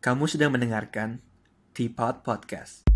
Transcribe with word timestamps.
Kamu 0.00 0.24
sedang 0.24 0.56
mendengarkan 0.56 1.20
Teapot 1.76 2.24
Podcast. 2.24 2.88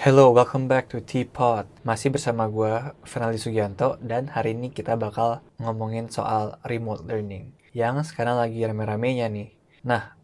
Hello, 0.00 0.32
welcome 0.32 0.72
back 0.72 0.88
to 0.88 1.04
Teapot. 1.04 1.68
Masih 1.84 2.08
bersama 2.08 2.48
gue, 2.48 2.96
Fernaldi 3.04 3.36
Sugianto, 3.36 4.00
dan 4.00 4.32
hari 4.32 4.56
ini 4.56 4.72
kita 4.72 4.96
bakal 4.96 5.44
ngomongin 5.60 6.08
soal 6.08 6.56
remote 6.64 7.04
learning, 7.04 7.52
yang 7.76 8.00
sekarang 8.00 8.40
lagi 8.40 8.64
rame-ramenya 8.64 9.28
nih. 9.28 9.52
Nah, 9.84 10.16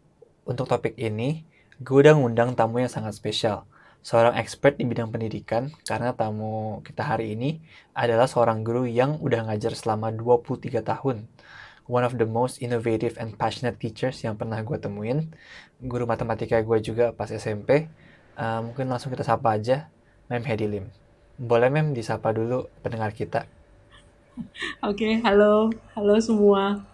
untuk 0.49 0.65
topik 0.65 0.97
ini, 0.97 1.45
gue 1.77 1.97
udah 2.01 2.17
ngundang 2.17 2.57
tamu 2.57 2.81
yang 2.81 2.89
sangat 2.89 3.13
spesial, 3.13 3.69
seorang 4.05 4.35
expert 4.39 4.79
di 4.79 4.87
bidang 4.87 5.11
pendidikan, 5.13 5.71
karena 5.83 6.15
tamu 6.15 6.79
kita 6.81 7.03
hari 7.03 7.35
ini 7.35 7.59
adalah 7.93 8.25
seorang 8.25 8.63
guru 8.63 8.87
yang 8.87 9.19
udah 9.19 9.51
ngajar 9.51 9.75
selama 9.75 10.11
23 10.15 10.81
tahun. 10.83 11.27
One 11.89 12.05
of 12.05 12.21
the 12.21 12.29
most 12.29 12.61
innovative 12.61 13.17
and 13.17 13.33
passionate 13.33 13.81
teachers 13.81 14.21
yang 14.21 14.37
pernah 14.37 14.61
gue 14.61 14.77
temuin. 14.77 15.33
Guru 15.81 16.05
matematika 16.05 16.61
gue 16.61 16.77
juga 16.85 17.11
pas 17.17 17.33
SMP, 17.33 17.89
Uh, 18.39 18.63
mungkin 18.63 18.87
langsung 18.87 19.11
kita 19.11 19.27
sapa 19.27 19.59
aja, 19.59 19.91
Mem 20.31 20.47
Hedi 20.47 20.63
Lim. 20.63 20.87
Boleh 21.35 21.67
Mem 21.67 21.91
disapa 21.91 22.31
dulu 22.31 22.71
pendengar 22.79 23.11
kita? 23.11 23.43
Oke, 24.87 25.03
okay, 25.03 25.13
halo, 25.27 25.67
halo 25.91 26.15
semua. 26.23 26.87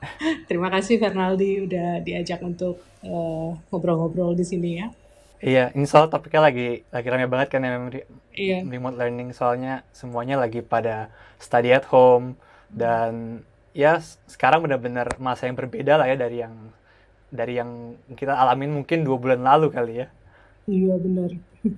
Terima 0.50 0.74
kasih 0.74 0.98
Fernaldi 0.98 1.70
udah 1.70 2.02
diajak 2.02 2.42
untuk 2.42 2.82
eh, 3.06 3.50
ngobrol-ngobrol 3.70 4.34
di 4.34 4.42
sini 4.42 4.82
ya. 4.82 4.90
Iya, 5.44 5.76
ini 5.76 5.84
soal 5.84 6.08
topiknya 6.08 6.48
lagi 6.48 6.88
lagi 6.90 7.08
ramai 7.12 7.28
banget 7.28 7.48
kan 7.52 7.62
ya 7.62 7.76
iya. 8.36 8.64
remote 8.64 8.96
learning 8.96 9.36
soalnya 9.36 9.84
semuanya 9.92 10.40
lagi 10.40 10.64
pada 10.64 11.12
study 11.38 11.76
at 11.76 11.84
home 11.92 12.40
dan 12.72 13.44
ya 13.76 14.00
sekarang 14.32 14.64
benar-benar 14.64 15.20
masa 15.20 15.52
yang 15.52 15.60
berbeda 15.60 16.00
lah 16.00 16.08
ya 16.08 16.16
dari 16.16 16.40
yang 16.40 16.56
dari 17.28 17.60
yang 17.60 18.00
kita 18.16 18.32
alamin 18.32 18.72
mungkin 18.72 19.04
dua 19.04 19.20
bulan 19.20 19.44
lalu 19.44 19.68
kali 19.70 19.94
ya. 20.04 20.08
Iya 20.66 20.96
benar. 20.98 21.32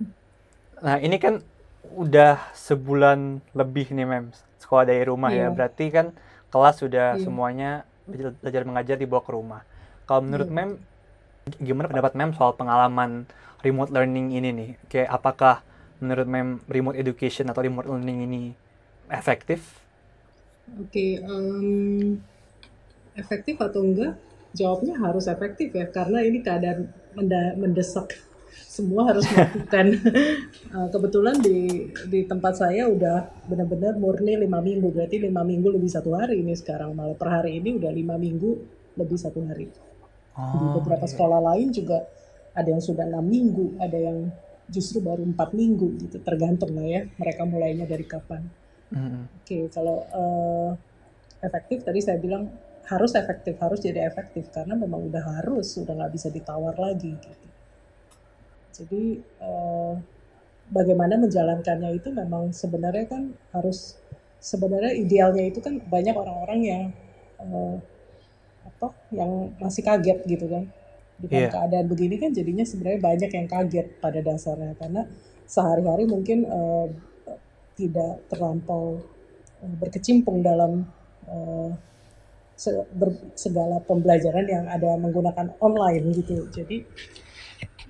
Nah 0.77 1.01
ini 1.01 1.17
kan 1.17 1.41
udah 1.97 2.37
sebulan 2.53 3.41
lebih 3.57 3.89
nih 3.97 4.05
mem 4.05 4.29
sekolah 4.61 4.85
dari 4.85 5.01
rumah 5.09 5.33
ya. 5.33 5.49
Iya. 5.49 5.55
Berarti 5.57 5.89
kan 5.89 6.13
kelas 6.53 6.85
sudah 6.85 7.17
Iya. 7.17 7.25
semuanya 7.25 7.71
belajar 8.05 8.37
belajar 8.37 8.61
mengajar 8.61 8.95
dibawa 9.01 9.25
ke 9.25 9.31
rumah. 9.33 9.61
Kalau 10.05 10.21
menurut 10.21 10.45
Iya. 10.45 10.53
mem 10.53 10.69
gimana 11.67 11.87
pendapat 11.91 12.13
mem 12.19 12.31
soal 12.37 12.51
pengalaman 12.59 13.11
remote 13.65 13.91
learning 13.95 14.27
ini 14.37 14.49
nih? 14.59 14.69
Kayak 14.91 15.09
apakah 15.17 15.55
menurut 16.01 16.27
mem 16.33 16.49
remote 16.69 16.97
education 16.99 17.45
atau 17.51 17.61
remote 17.65 17.87
learning 17.89 18.19
ini 18.27 18.41
efektif? 19.11 19.61
Oke, 20.81 21.05
em, 21.23 22.19
efektif 23.21 23.55
atau 23.67 23.81
enggak? 23.87 24.13
Jawabnya 24.59 24.95
harus 25.03 25.25
efektif 25.35 25.69
ya, 25.79 25.85
karena 25.97 26.19
ini 26.27 26.39
keadaan 26.47 26.79
mendesak. 27.61 28.07
Semua 28.75 29.01
harus 29.13 29.25
melakukan. 29.33 29.85
Eh, 30.67 30.87
Kebetulan 30.93 31.37
di 31.47 31.59
di 32.11 32.19
tempat 32.31 32.53
saya 32.61 32.83
udah 32.91 33.17
benar-benar 33.49 33.95
murni 34.03 34.33
lima 34.35 34.59
minggu, 34.59 34.87
berarti 34.95 35.17
lima 35.27 35.41
minggu 35.47 35.67
lebih 35.75 35.87
satu 35.95 36.11
hari 36.19 36.43
ini 36.43 36.53
sekarang. 36.61 36.91
Malah 36.91 37.15
per 37.21 37.29
hari 37.31 37.51
ini 37.63 37.69
udah 37.79 37.91
lima 37.99 38.15
minggu 38.19 38.51
lebih 38.99 39.15
satu 39.15 39.39
hari. 39.47 39.71
Di 40.37 40.67
Oh, 40.67 40.77
beberapa 40.77 41.05
iya. 41.05 41.11
sekolah 41.17 41.39
lain 41.53 41.73
juga 41.73 42.05
ada 42.53 42.69
yang 42.69 42.81
sudah 42.81 43.05
enam 43.09 43.25
minggu, 43.25 43.77
ada 43.81 43.97
yang 43.97 44.29
justru 44.69 45.01
baru 45.01 45.23
empat 45.25 45.55
minggu 45.55 45.97
gitu, 46.03 46.17
tergantung 46.21 46.75
lah 46.77 46.85
ya 46.85 47.01
mereka 47.17 47.41
mulainya 47.47 47.85
dari 47.87 48.05
kapan. 48.05 48.43
Mm-mm. 48.93 49.25
Oke, 49.41 49.71
kalau 49.73 50.03
eh, 50.03 50.69
efektif 51.41 51.81
tadi 51.87 51.99
saya 52.03 52.19
bilang 52.21 52.49
harus 52.87 53.11
efektif, 53.17 53.55
harus 53.59 53.79
jadi 53.83 54.07
efektif 54.07 54.47
karena 54.53 54.75
memang 54.75 55.07
udah 55.09 55.23
harus, 55.39 55.75
udah 55.79 55.93
nggak 55.95 56.13
bisa 56.13 56.27
ditawar 56.31 56.75
lagi 56.77 57.17
gitu. 57.17 57.47
Jadi 58.77 59.03
eh, 59.23 59.93
bagaimana 60.69 61.17
menjalankannya 61.17 61.97
itu 61.97 62.09
memang 62.13 62.53
sebenarnya 62.53 63.05
kan 63.07 63.33
harus 63.55 63.97
sebenarnya 64.37 64.93
idealnya 64.93 65.49
itu 65.49 65.59
kan 65.63 65.81
banyak 65.81 66.13
orang-orang 66.13 66.59
yang 66.61 66.83
eh, 67.41 67.75
apa 68.77 68.93
yang 69.13 69.31
masih 69.57 69.81
kaget 69.85 70.19
gitu 70.29 70.45
kan. 70.49 70.63
Dengan 71.17 71.49
Iya. 71.49 71.49
keadaan 71.49 71.85
begini 71.89 72.15
kan 72.21 72.29
jadinya 72.29 72.61
sebenarnya 72.61 73.01
banyak 73.01 73.31
yang 73.33 73.47
kaget 73.49 73.87
pada 74.03 74.19
dasarnya. 74.21 74.73
Karena 74.77 75.01
sehari-hari 75.49 76.05
mungkin 76.05 76.45
eh, 76.45 76.87
tidak 77.77 78.13
terlampau 78.31 79.01
eh, 79.63 79.73
berkecimpung 79.81 80.41
dalam 80.45 80.85
se- 82.57 82.85
ber- 82.99 83.21
segala 83.37 83.77
pembelajaran 83.89 84.45
yang 84.49 84.65
ada 84.75 84.97
menggunakan 84.97 85.47
online 85.61 86.05
gitu. 86.17 86.37
Jadi 86.49 86.77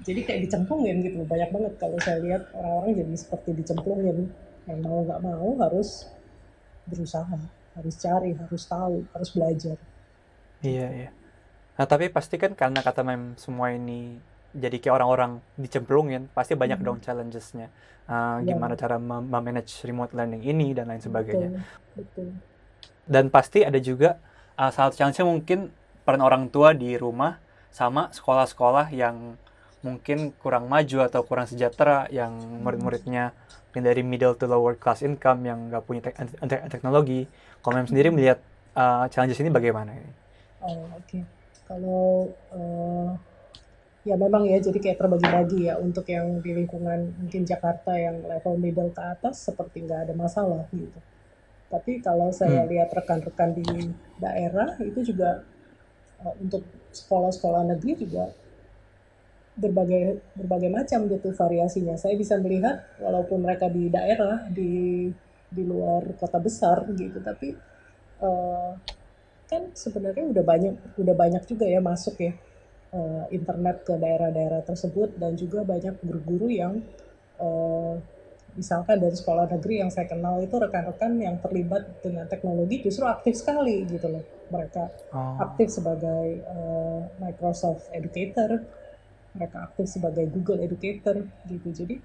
jadi 0.06 0.20
kayak 0.24 0.42
dicemplungin 0.48 0.98
gitu. 1.04 1.20
Banyak 1.26 1.50
banget 1.52 1.74
kalau 1.82 1.98
saya 2.00 2.20
lihat 2.22 2.42
orang-orang 2.54 2.92
jadi 3.02 3.14
seperti 3.18 3.50
dicemplungin. 3.58 4.18
Yang 4.68 4.80
mau 4.84 5.00
nggak 5.08 5.22
mau 5.24 5.50
harus 5.64 5.90
berusaha 6.88 7.38
harus 7.78 7.96
cari 8.00 8.32
harus 8.34 8.64
tahu 8.66 9.06
harus 9.14 9.30
belajar 9.36 9.78
Iya, 10.66 10.88
iya. 10.94 11.10
Nah, 11.78 11.86
tapi 11.86 12.10
pasti 12.10 12.42
kan 12.42 12.58
karena 12.58 12.82
kata 12.82 13.06
mem 13.06 13.38
semua 13.38 13.70
ini 13.70 14.18
jadi 14.58 14.82
kayak 14.82 14.96
orang-orang 14.98 15.32
dicemplungin, 15.60 16.34
pasti 16.34 16.58
banyak 16.58 16.82
Mhm. 16.82 16.86
dong 16.86 17.00
challenges-nya. 17.04 17.70
Uh, 18.08 18.40
Ya. 18.42 18.56
gimana 18.56 18.74
cara 18.80 18.96
mem- 18.98 19.28
memanage 19.28 19.84
remote 19.84 20.16
learning 20.16 20.42
ini 20.42 20.72
dan 20.74 20.88
lain 20.90 21.04
sebagainya. 21.04 21.52
betul 21.94 22.00
betul 22.00 22.28
Dan 23.06 23.28
pasti 23.30 23.68
ada 23.68 23.78
juga 23.78 24.18
uh, 24.58 24.72
salah 24.74 24.90
satu 24.90 24.98
challenge-nya 24.98 25.28
mungkin 25.28 25.60
peran 26.08 26.24
orang 26.24 26.48
tua 26.50 26.72
di 26.74 26.96
rumah 26.98 27.38
sama 27.70 28.10
sekolah-sekolah 28.16 28.90
yang 28.96 29.36
mungkin 29.86 30.34
kurang 30.42 30.66
maju 30.72 31.06
atau 31.06 31.22
kurang 31.22 31.46
sejahtera, 31.46 32.08
yang 32.10 32.34
murid-muridnya 32.66 33.36
mungkin 33.70 33.84
dari 33.86 34.02
middle 34.02 34.34
to 34.34 34.48
lower 34.50 34.74
class 34.74 35.06
income 35.06 35.46
yang 35.46 35.70
nggak 35.70 35.84
punya 35.86 36.02
tek- 36.02 36.18
tek- 36.48 36.66
teknologi. 36.72 37.28
Kalau 37.62 37.76
mem 37.78 37.86
sendiri 37.86 38.10
melihat 38.10 38.40
uh, 38.74 39.06
challenges 39.12 39.38
ini 39.44 39.52
bagaimana 39.52 39.94
ini? 39.94 40.12
Oh, 40.62 40.84
oke. 40.98 41.20
Kalau 41.68 42.30
eh, 42.58 43.10
ya 44.10 44.16
memang 44.24 44.44
ya 44.52 44.58
jadi 44.68 44.80
kayak 44.84 45.00
terbagi-bagi 45.02 45.60
ya 45.70 45.76
untuk 45.88 46.06
yang 46.16 46.28
di 46.46 46.52
lingkungan 46.58 47.00
mungkin 47.22 47.44
Jakarta 47.52 47.92
yang 48.06 48.18
level 48.32 48.56
middle 48.64 48.92
ke 48.98 49.04
atas 49.14 49.36
seperti 49.48 49.78
nggak 49.86 50.02
ada 50.10 50.14
masalah 50.24 50.64
gitu. 50.74 51.00
Tapi 51.74 51.92
kalau 52.08 52.30
saya 52.42 52.62
Hmm. 52.66 52.72
lihat 52.72 52.90
rekan-rekan 53.00 53.52
di 53.60 53.66
daerah 54.24 54.70
itu 54.90 55.00
juga 55.12 55.30
eh, 56.24 56.36
untuk 56.44 56.64
sekolah-sekolah 57.00 57.64
negeri 57.76 57.94
juga 58.04 58.26
berbagai 59.58 60.22
berbagai 60.38 60.70
macam 60.70 61.00
gitu 61.10 61.30
variasinya. 61.34 61.96
Saya 61.98 62.14
bisa 62.14 62.38
melihat 62.38 62.86
walaupun 63.02 63.42
mereka 63.42 63.66
di 63.78 63.90
daerah 63.90 64.46
di 64.54 65.10
di 65.50 65.64
luar 65.72 66.04
kota 66.22 66.38
besar 66.38 66.86
gitu, 66.94 67.18
tapi 67.24 67.48
eh, 68.28 68.70
kan 69.48 69.72
sebenarnya 69.72 70.28
udah 70.28 70.44
banyak 70.44 70.76
udah 71.00 71.16
banyak 71.16 71.44
juga 71.48 71.66
ya 71.66 71.80
masuk 71.80 72.20
ya 72.20 72.36
eh, 72.92 73.24
internet 73.32 73.88
ke 73.88 73.96
daerah-daerah 73.96 74.62
tersebut 74.68 75.16
dan 75.16 75.40
juga 75.40 75.64
banyak 75.64 75.96
guru-guru 76.04 76.52
yang 76.52 76.84
eh, 77.40 77.96
misalkan 78.60 79.00
dari 79.00 79.16
sekolah 79.16 79.48
negeri 79.48 79.86
yang 79.86 79.92
saya 79.94 80.10
kenal 80.10 80.42
itu 80.44 80.52
rekan-rekan 80.58 81.16
yang 81.22 81.40
terlibat 81.40 81.88
dengan 82.04 82.28
teknologi 82.28 82.84
justru 82.84 83.08
aktif 83.08 83.40
sekali 83.40 83.88
gitu 83.88 84.08
loh 84.12 84.24
mereka 84.52 84.92
Oh. 85.08 85.40
aktif 85.40 85.72
sebagai 85.72 86.44
eh, 86.44 87.02
Microsoft 87.24 87.88
Educator 87.96 88.60
mereka 89.32 89.72
aktif 89.72 89.88
sebagai 89.88 90.28
Google 90.28 90.60
Educator 90.60 91.24
gitu 91.48 91.72
jadi 91.72 91.98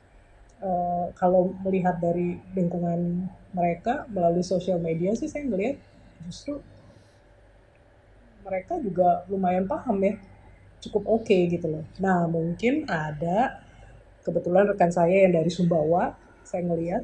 kalau 1.18 1.50
melihat 1.66 1.98
dari 1.98 2.38
lingkungan 2.54 3.26
mereka 3.50 4.06
melalui 4.06 4.46
sosial 4.46 4.78
media 4.78 5.10
sih 5.18 5.26
saya 5.26 5.42
ngelihat 5.50 5.74
justru 6.22 6.62
mereka 8.42 8.78
juga 8.82 9.24
lumayan 9.30 9.64
paham 9.66 9.98
ya. 10.02 10.14
Cukup 10.82 11.06
oke 11.06 11.36
gitu 11.48 11.66
loh. 11.70 11.84
Nah 12.02 12.26
mungkin 12.26 12.86
ada 12.90 13.62
kebetulan 14.26 14.70
rekan 14.70 14.90
saya 14.90 15.26
yang 15.26 15.34
dari 15.34 15.50
Sumbawa 15.50 16.14
saya 16.42 16.66
ngelihat 16.66 17.02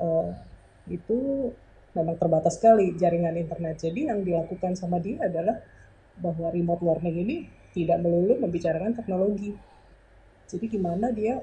eh, 0.00 0.28
itu 0.92 1.50
memang 1.96 2.16
terbatas 2.20 2.60
sekali 2.60 2.92
jaringan 2.94 3.36
internet. 3.40 3.80
Jadi 3.80 4.12
yang 4.12 4.20
dilakukan 4.20 4.76
sama 4.76 5.00
dia 5.00 5.24
adalah 5.24 5.56
bahwa 6.20 6.52
remote 6.52 6.84
learning 6.84 7.16
ini 7.24 7.36
tidak 7.72 8.00
melulu 8.00 8.40
membicarakan 8.40 8.92
teknologi. 8.96 9.56
Jadi 10.48 10.64
gimana 10.68 11.08
dia 11.12 11.40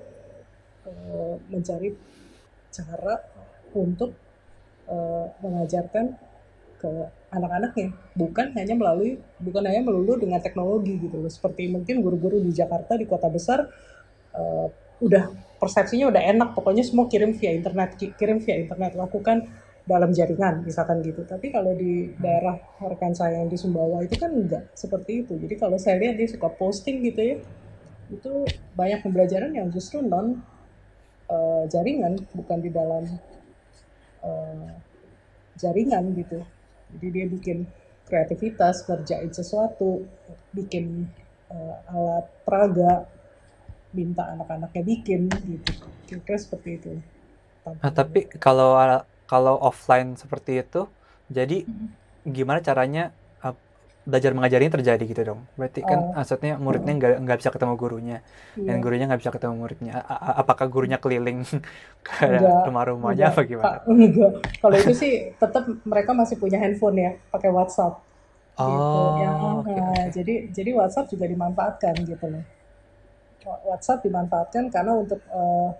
eh, 0.86 1.36
mencari 1.50 1.90
cara 2.74 3.16
untuk 3.74 4.14
eh, 4.90 5.26
mengajarkan 5.42 6.06
ke 6.78 6.92
anak-anaknya 7.34 7.88
bukan 8.16 8.54
hanya 8.58 8.76
melalui 8.78 9.18
bukan 9.42 9.64
hanya 9.66 9.82
melulu 9.82 10.16
dengan 10.22 10.40
teknologi 10.40 11.02
gitu 11.02 11.18
loh 11.20 11.32
seperti 11.32 11.68
mungkin 11.68 12.06
guru-guru 12.06 12.40
di 12.46 12.54
Jakarta 12.54 12.96
di 12.96 13.06
kota 13.10 13.28
besar 13.28 13.66
eh, 14.38 14.68
udah 15.04 15.24
persepsinya 15.60 16.12
udah 16.12 16.24
enak 16.32 16.50
pokoknya 16.56 16.84
semua 16.86 17.06
kirim 17.12 17.36
via 17.36 17.52
internet 17.56 17.96
ki- 18.00 18.16
kirim 18.20 18.40
via 18.44 18.56
internet 18.64 18.96
lakukan 18.96 19.44
dalam 19.84 20.16
jaringan 20.16 20.64
misalkan 20.64 21.04
gitu. 21.04 21.28
Tapi 21.28 21.52
kalau 21.52 21.76
di 21.76 22.16
daerah 22.16 22.56
rekan 22.80 23.12
saya 23.12 23.44
yang 23.44 23.52
di 23.52 23.60
Sumbawa 23.60 24.00
itu 24.04 24.16
kan 24.16 24.32
enggak 24.32 24.64
seperti 24.80 25.28
itu. 25.28 25.36
Jadi 25.36 25.56
kalau 25.60 25.76
saya 25.76 26.00
lihat 26.00 26.16
dia 26.16 26.28
suka 26.32 26.48
posting 26.56 27.04
gitu 27.04 27.20
ya, 27.20 27.36
itu 28.12 28.32
banyak 28.80 29.00
pembelajaran 29.04 29.52
yang 29.52 29.68
justru 29.76 30.00
non 30.00 30.40
uh, 31.28 31.64
jaringan 31.68 32.16
bukan 32.36 32.60
di 32.64 32.70
dalam 32.72 33.04
uh, 34.24 34.68
jaringan 35.60 36.04
gitu. 36.18 36.40
Jadi 36.98 37.08
dia 37.10 37.26
bikin 37.26 37.66
kreativitas, 38.06 38.86
kerjain 38.86 39.32
sesuatu, 39.32 40.06
bikin 40.54 41.08
uh, 41.50 41.76
alat 41.90 42.26
peraga, 42.46 43.08
minta 43.94 44.34
anak-anaknya 44.34 44.84
bikin 44.84 45.30
gitu. 45.30 45.72
Kira-kira 46.10 46.38
seperti 46.38 46.70
itu. 46.78 46.90
Nah, 47.64 47.92
tapi 47.96 48.28
kalau 48.38 48.76
kalau 49.26 49.56
offline 49.64 50.20
seperti 50.20 50.62
itu, 50.62 50.86
jadi 51.32 51.64
gimana 52.28 52.60
caranya 52.60 53.16
belajar 54.04 54.36
mengajar 54.36 54.60
ini 54.60 54.72
terjadi 54.72 55.04
gitu 55.08 55.22
dong. 55.24 55.40
Berarti 55.56 55.80
kan 55.80 56.00
oh. 56.00 56.14
maksudnya 56.16 56.60
muridnya 56.60 56.94
nggak 57.00 57.14
nggak 57.24 57.38
bisa 57.40 57.50
ketemu 57.56 57.74
gurunya 57.80 58.18
yeah. 58.60 58.68
dan 58.68 58.76
gurunya 58.84 59.06
nggak 59.08 59.22
bisa 59.24 59.32
ketemu 59.32 59.54
muridnya. 59.56 59.94
A 60.04 60.44
apakah 60.44 60.68
gurunya 60.68 61.00
keliling 61.00 61.48
ke 62.08 62.28
rumah-rumahnya 62.68 63.32
apa 63.32 63.42
gimana? 63.48 63.80
Enggak. 63.88 64.44
Kalau 64.60 64.76
itu 64.76 64.94
sih 64.94 65.12
tetap 65.40 65.64
mereka 65.88 66.12
masih 66.12 66.36
punya 66.36 66.60
handphone 66.60 66.98
ya, 67.00 67.12
pakai 67.32 67.50
WhatsApp. 67.50 68.04
Oh. 68.60 68.68
Gitu. 68.68 69.00
Ya, 69.24 69.32
okay, 69.34 69.78
okay. 69.80 70.04
jadi 70.12 70.34
jadi 70.52 70.70
WhatsApp 70.76 71.10
juga 71.10 71.26
dimanfaatkan 71.26 71.96
gitu 72.04 72.26
loh. 72.28 72.44
WhatsApp 73.44 74.04
dimanfaatkan 74.04 74.72
karena 74.72 74.92
untuk 75.00 75.20
uh, 75.32 75.72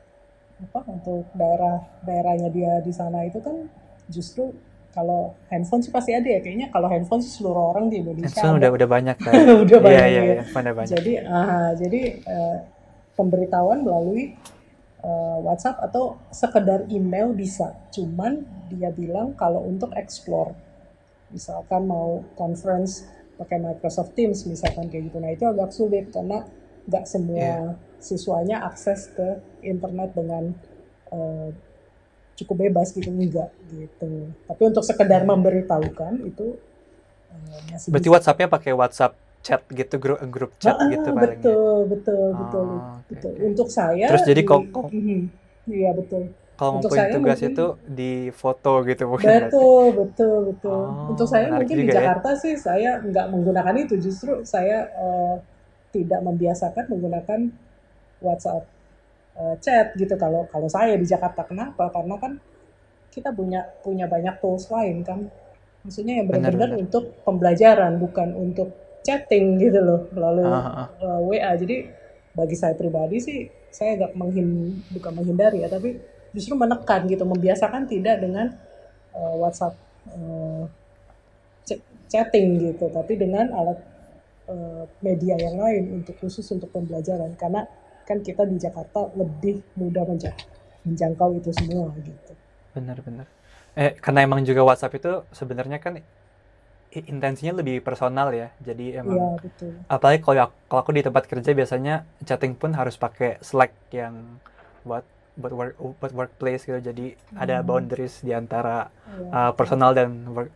apa 0.64 0.80
untuk 0.88 1.28
daerah 1.36 1.84
daerahnya 2.08 2.48
dia 2.52 2.80
di 2.80 2.96
sana 2.96 3.28
itu 3.28 3.44
kan 3.44 3.68
justru 4.08 4.56
kalau 4.94 5.34
handphone 5.50 5.82
sih 5.82 5.90
pasti 5.90 6.14
ada 6.14 6.30
ya 6.30 6.40
kayaknya 6.40 6.70
kalau 6.70 6.86
handphone 6.86 7.20
sih 7.20 7.34
seluruh 7.34 7.74
orang 7.74 7.90
di 7.90 8.06
Indonesia 8.06 8.30
handphone 8.30 8.62
udah 8.62 8.70
udah 8.70 8.88
banyak 8.88 9.18
kan 9.26 9.34
udah 9.66 9.78
iya, 9.78 9.86
banyak 9.86 10.06
iya, 10.06 10.22
ya, 10.22 10.34
iya, 10.46 10.72
banyak. 10.74 10.92
jadi 10.94 11.12
uh, 11.26 11.72
jadi 11.82 12.02
uh, 12.30 12.58
pemberitahuan 13.18 13.86
melalui 13.86 14.34
uh, 15.04 15.38
WhatsApp 15.44 15.80
atau 15.84 16.18
sekedar 16.34 16.88
email 16.90 17.36
bisa. 17.36 17.76
Cuman 17.94 18.42
dia 18.72 18.90
bilang 18.90 19.36
kalau 19.38 19.62
untuk 19.68 19.94
explore. 19.94 20.56
Misalkan 21.30 21.86
mau 21.86 22.24
conference 22.38 23.06
pakai 23.38 23.58
Microsoft 23.60 24.14
Teams 24.14 24.46
misalkan 24.46 24.90
kayak 24.90 25.10
gitu. 25.12 25.18
Nah 25.20 25.32
itu 25.34 25.46
agak 25.46 25.70
sulit 25.74 26.10
karena 26.10 26.46
nggak 26.84 27.06
semua 27.08 27.40
yeah. 27.40 27.70
siswanya 27.98 28.68
akses 28.68 29.10
ke 29.16 29.40
internet 29.64 30.14
dengan 30.14 30.54
uh, 31.10 31.50
cukup 32.34 32.56
bebas 32.70 32.90
gitu 32.94 33.10
enggak 33.10 33.50
gitu 33.70 34.34
tapi 34.50 34.62
untuk 34.66 34.84
sekedar 34.86 35.22
hmm. 35.22 35.30
memberitahukan 35.30 36.14
itu 36.26 36.58
uh, 37.30 37.62
masih 37.70 37.90
berarti 37.94 38.10
bisa. 38.10 38.16
WhatsAppnya 38.18 38.48
pakai 38.50 38.72
WhatsApp 38.74 39.14
chat 39.44 39.62
gitu 39.70 39.96
grup 40.00 40.20
grup 40.32 40.52
chat 40.58 40.80
ah, 40.80 40.88
gitu 40.88 41.10
palingnya 41.12 41.44
betul 41.44 41.78
betul 41.92 42.28
oh, 42.32 42.38
betul 42.40 42.66
okay, 42.66 43.10
betul 43.12 43.32
okay. 43.36 43.48
untuk 43.52 43.68
saya 43.68 44.06
terus 44.08 44.24
jadi 44.24 44.42
kok 44.48 44.62
mhm. 44.90 45.20
iya 45.68 45.92
betul 45.92 46.32
kalau 46.54 46.78
mau 46.78 46.82
tugas 46.86 47.10
mungkin, 47.18 47.50
itu 47.50 47.66
di 47.84 48.12
foto 48.30 48.74
gitu 48.86 49.04
mungkin 49.10 49.28
betul 49.28 49.84
berarti. 49.92 50.00
betul 50.00 50.38
betul 50.54 50.82
oh, 50.88 51.12
untuk 51.12 51.28
saya 51.28 51.46
mungkin 51.52 51.76
di 51.76 51.86
ya. 51.92 51.94
Jakarta 52.00 52.30
ya? 52.34 52.40
sih 52.40 52.54
saya 52.56 52.92
nggak 53.04 53.26
menggunakan 53.30 53.76
itu 53.84 53.96
justru 54.00 54.32
saya 54.48 54.88
uh, 54.96 55.36
tidak 55.92 56.24
membiasakan 56.24 56.90
menggunakan 56.90 57.40
WhatsApp 58.24 58.64
uh, 59.38 59.56
chat 59.60 59.94
gitu. 59.96 60.14
Kalau 60.16 60.46
kalau 60.50 60.70
saya 60.70 60.98
di 60.98 61.06
Jakarta 61.08 61.46
kenapa? 61.46 61.90
Karena 61.94 62.16
kan 62.18 62.38
kita 63.14 63.30
punya 63.34 63.66
punya 63.82 64.06
banyak 64.10 64.42
tools 64.42 64.70
lain 64.70 65.06
kan. 65.06 65.30
Maksudnya 65.84 66.24
yang 66.24 66.28
benar-benar 66.32 66.80
untuk 66.80 67.12
pembelajaran 67.28 68.00
bukan 68.00 68.32
untuk 68.40 68.72
chatting 69.04 69.60
gitu 69.60 69.84
loh 69.84 70.08
melalui 70.16 70.48
uh, 70.48 70.88
uh, 70.88 71.20
WA 71.28 71.52
jadi 71.60 71.92
bagi 72.32 72.56
saya 72.56 72.72
pribadi 72.72 73.20
sih 73.20 73.52
saya 73.68 74.00
agak 74.00 74.16
menghin 74.16 74.80
bukan 74.96 75.12
menghindari 75.12 75.60
ya 75.60 75.68
tapi 75.68 76.00
justru 76.32 76.56
menekan 76.56 77.04
gitu 77.12 77.28
membiasakan 77.28 77.84
tidak 77.92 78.24
dengan 78.24 78.56
uh, 79.12 79.36
WhatsApp 79.44 79.76
uh, 80.08 80.72
chatting 82.08 82.64
gitu 82.64 82.88
tapi 82.96 83.20
dengan 83.20 83.52
alat 83.52 83.84
uh, 84.48 84.84
media 85.04 85.36
yang 85.40 85.58
lain 85.60 86.02
untuk 86.02 86.16
khusus 86.20 86.46
untuk 86.52 86.70
pembelajaran. 86.72 87.34
Karena 87.40 87.66
kan 88.04 88.20
kita 88.20 88.44
di 88.44 88.60
Jakarta 88.60 89.12
lebih 89.16 89.64
mudah 89.80 90.04
menjangkau 90.84 91.30
itu 91.40 91.50
semua 91.56 91.92
gitu. 92.00 92.34
Benar-benar. 92.76 93.28
Eh 93.74 93.96
karena 93.98 94.28
emang 94.28 94.44
juga 94.46 94.62
WhatsApp 94.62 95.00
itu 95.00 95.24
sebenarnya 95.34 95.80
kan 95.82 95.98
intensinya 96.94 97.58
lebih 97.58 97.82
personal 97.82 98.30
ya. 98.36 98.54
Jadi 98.62 98.94
emang 98.94 99.18
ya, 99.18 99.30
betul. 99.42 99.72
apalagi 99.90 100.20
kalau 100.22 100.54
kalau 100.70 100.80
aku 100.86 100.92
di 100.94 101.02
tempat 101.02 101.26
kerja 101.26 101.52
biasanya 101.56 102.06
chatting 102.22 102.54
pun 102.54 102.76
harus 102.78 103.00
pakai 103.00 103.42
Slack 103.42 103.74
yang 103.90 104.38
buat 104.86 105.02
buat 105.34 105.54
work 105.54 105.74
buat 105.98 106.14
workplace 106.14 106.70
gitu. 106.70 106.78
Jadi 106.78 107.18
hmm. 107.18 107.42
ada 107.42 107.66
boundaries 107.66 108.22
di 108.22 108.36
antara 108.36 108.94
ya. 109.10 109.50
uh, 109.50 109.52
personal 109.58 109.98
dan 109.98 110.14
work 110.30 110.54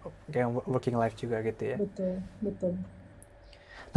working 0.69 0.97
life 0.99 1.17
juga 1.17 1.41
gitu 1.41 1.63
ya. 1.73 1.77
Betul, 1.81 2.13
betul. 2.43 2.73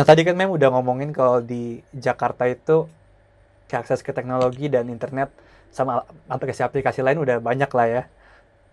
Nah, 0.00 0.04
tadi 0.06 0.24
kan 0.24 0.32
Mem 0.32 0.48
udah 0.48 0.72
ngomongin 0.72 1.12
kalau 1.12 1.44
di 1.44 1.84
Jakarta 1.92 2.48
itu 2.48 2.88
akses 3.76 4.02
ke 4.02 4.10
teknologi 4.10 4.66
dan 4.66 4.88
internet 4.90 5.30
sama 5.70 6.02
aplikasi-aplikasi 6.26 7.02
lain 7.02 7.22
udah 7.22 7.38
banyak 7.38 7.70
lah 7.70 7.86
ya. 7.86 8.02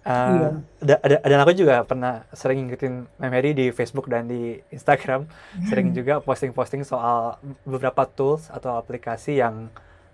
Uh, 0.08 0.64
iya. 0.80 0.96
ada, 1.04 1.20
dan 1.20 1.40
aku 1.44 1.52
juga 1.52 1.84
pernah 1.84 2.24
sering 2.32 2.64
ngikutin 2.64 3.20
Memeri 3.20 3.52
di 3.52 3.66
Facebook 3.76 4.08
dan 4.08 4.24
di 4.32 4.56
Instagram, 4.72 5.28
sering 5.70 5.92
juga 5.92 6.24
posting-posting 6.24 6.88
soal 6.88 7.36
beberapa 7.68 8.08
tools 8.08 8.48
atau 8.48 8.80
aplikasi 8.80 9.44
yang 9.44 9.68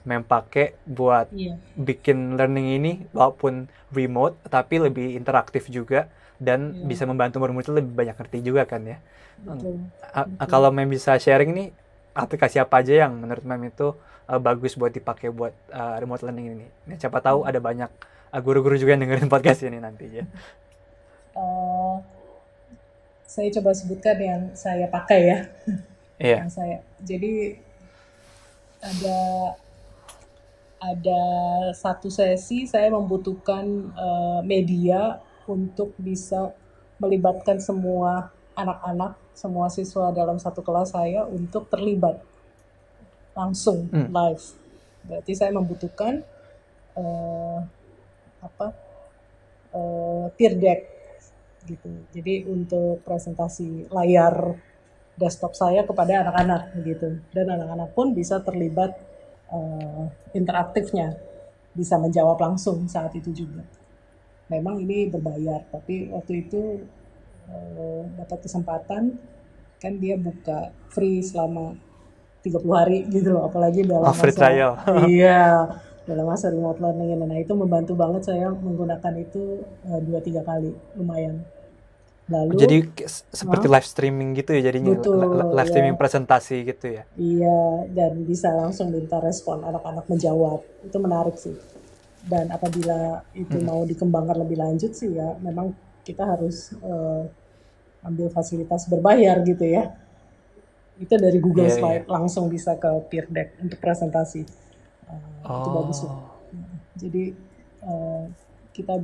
mem 0.04 0.20
pakai 0.20 0.76
buat 0.84 1.32
iya. 1.32 1.56
bikin 1.80 2.36
learning 2.36 2.76
ini 2.76 2.92
walaupun 3.16 3.72
remote 3.96 4.36
tapi 4.52 4.76
lebih 4.84 5.16
interaktif 5.16 5.72
juga 5.72 6.12
dan 6.44 6.76
iya. 6.76 6.84
bisa 6.84 7.08
membantu 7.08 7.40
murid-murid 7.40 7.72
lebih 7.72 7.94
banyak 7.96 8.16
ngerti 8.20 8.40
juga 8.44 8.68
kan 8.68 8.84
ya. 8.84 8.98
Betul. 9.40 9.88
Betul. 9.88 10.48
Kalau 10.52 10.70
mem 10.76 10.92
bisa 10.92 11.16
sharing 11.16 11.56
nih 11.56 11.68
aplikasi 12.14 12.60
apa 12.60 12.84
aja 12.84 13.08
yang 13.08 13.16
menurut 13.16 13.46
mem 13.48 13.72
itu 13.72 13.96
uh, 14.28 14.40
bagus 14.40 14.76
buat 14.76 14.92
dipakai 14.94 15.30
buat 15.30 15.54
uh, 15.72 15.96
remote 16.00 16.24
learning 16.24 16.48
ini. 16.60 16.68
Nah, 16.88 16.96
siapa 17.00 17.20
tahu 17.20 17.44
ada 17.44 17.60
banyak 17.60 17.90
uh, 18.32 18.42
guru-guru 18.42 18.76
juga 18.80 18.96
yang 18.96 19.08
dengerin 19.08 19.32
podcast 19.32 19.64
ini 19.66 19.78
nantinya. 19.80 20.24
Uh, 21.34 21.98
saya 23.26 23.50
coba 23.60 23.74
sebutkan 23.74 24.18
yang 24.22 24.42
saya 24.54 24.86
pakai 24.88 25.22
ya. 25.26 25.40
Iya. 26.22 26.38
yang 26.46 26.54
saya. 26.54 26.78
Jadi 27.02 27.58
ada 28.84 29.20
ada 30.84 31.24
satu 31.72 32.12
sesi 32.12 32.68
saya 32.68 32.92
membutuhkan 32.92 33.66
uh, 33.96 34.40
media 34.44 35.24
untuk 35.48 35.96
bisa 35.96 36.52
melibatkan 37.00 37.58
semua 37.60 38.32
anak-anak, 38.54 39.18
semua 39.34 39.72
siswa 39.72 40.12
dalam 40.14 40.38
satu 40.38 40.62
kelas 40.62 40.94
saya 40.94 41.26
untuk 41.26 41.68
terlibat 41.72 42.22
langsung 43.34 43.90
hmm. 43.90 44.10
live. 44.10 44.46
Berarti 45.04 45.32
saya 45.36 45.52
membutuhkan 45.52 46.24
uh, 46.96 47.60
apa 48.40 48.68
uh, 49.76 50.26
peer 50.38 50.54
deck 50.56 50.80
gitu. 51.68 51.90
Jadi 52.14 52.48
untuk 52.48 53.04
presentasi 53.04 53.92
layar 53.92 54.58
desktop 55.18 55.54
saya 55.54 55.86
kepada 55.86 56.26
anak-anak 56.26 56.62
gitu. 56.84 57.20
Dan 57.34 57.46
anak-anak 57.54 57.90
pun 57.94 58.12
bisa 58.16 58.42
terlibat 58.42 58.96
uh, 59.52 60.08
interaktifnya, 60.34 61.18
bisa 61.74 61.98
menjawab 61.98 62.38
langsung 62.40 62.86
saat 62.90 63.14
itu 63.18 63.46
juga. 63.46 63.64
Memang 64.52 64.78
ini 64.84 65.08
berbayar, 65.10 65.66
tapi 65.72 66.12
waktu 66.12 66.46
itu 66.46 66.84
uh, 67.50 68.04
dapat 68.20 68.44
kesempatan 68.44 69.18
kan 69.80 69.94
dia 70.00 70.16
buka 70.16 70.72
free 70.92 71.20
selama 71.20 71.76
30 72.44 72.60
hari 72.76 73.08
gitu 73.08 73.32
loh 73.32 73.48
apalagi 73.48 73.88
dalam 73.88 74.12
oh, 74.12 74.16
free 74.16 74.36
masa 74.36 74.40
trial. 74.40 74.72
iya 75.08 75.72
dalam 76.04 76.28
masa 76.28 76.52
remote 76.52 76.84
learning 76.84 77.16
ini. 77.16 77.26
Nah 77.26 77.40
itu 77.40 77.54
membantu 77.56 77.96
banget 77.96 78.28
saya 78.28 78.52
menggunakan 78.52 79.14
itu 79.16 79.64
uh, 79.88 80.00
dua 80.04 80.20
tiga 80.20 80.44
kali 80.44 80.76
lumayan. 81.00 81.40
Lalu 82.28 82.56
jadi 82.56 82.78
seperti 83.36 83.68
live 83.68 83.88
streaming 83.88 84.32
gitu 84.36 84.56
ya 84.56 84.72
jadinya? 84.72 84.96
Betul, 84.96 85.20
live 85.56 85.70
streaming 85.72 85.96
ya. 85.96 86.00
presentasi 86.00 86.56
gitu 86.64 86.86
ya? 86.88 87.04
Iya 87.20 87.60
dan 87.92 88.12
bisa 88.24 88.52
langsung 88.52 88.92
minta 88.92 89.20
respon 89.24 89.64
anak-anak 89.64 90.08
menjawab. 90.08 90.64
Itu 90.84 91.00
menarik 91.00 91.36
sih. 91.40 91.56
Dan 92.24 92.52
apabila 92.52 93.24
itu 93.36 93.60
hmm. 93.60 93.68
mau 93.68 93.84
dikembangkan 93.84 94.40
lebih 94.44 94.60
lanjut 94.60 94.92
sih 94.96 95.12
ya 95.12 95.36
memang 95.40 95.76
kita 96.04 96.24
harus 96.28 96.76
uh, 96.84 97.28
ambil 98.04 98.28
fasilitas 98.32 98.88
berbayar 98.92 99.40
gitu 99.48 99.64
ya 99.64 99.96
itu 101.02 101.14
dari 101.18 101.40
Google 101.42 101.70
yeah, 101.70 101.74
iya. 101.74 101.80
Slide 101.82 102.06
yeah. 102.06 102.14
langsung 102.14 102.46
bisa 102.52 102.78
ke 102.78 102.90
Peer 103.10 103.26
Deck 103.30 103.58
untuk 103.62 103.80
presentasi 103.82 104.46
uh, 105.10 105.50
oh. 105.50 105.58
itu 105.62 105.70
bagus 105.74 106.00
lah 106.06 106.20
jadi 106.98 107.24
uh, 107.82 108.24
kita 108.74 109.02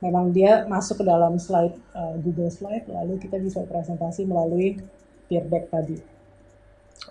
memang 0.00 0.32
dia 0.32 0.64
masuk 0.64 1.04
ke 1.04 1.04
dalam 1.04 1.36
slide 1.36 1.76
uh, 1.92 2.16
Google 2.20 2.48
Slide, 2.48 2.88
lalu 2.88 3.20
kita 3.20 3.36
bisa 3.36 3.60
presentasi 3.68 4.24
melalui 4.24 4.80
peer 5.28 5.44
deck 5.46 5.68
tadi. 5.68 6.00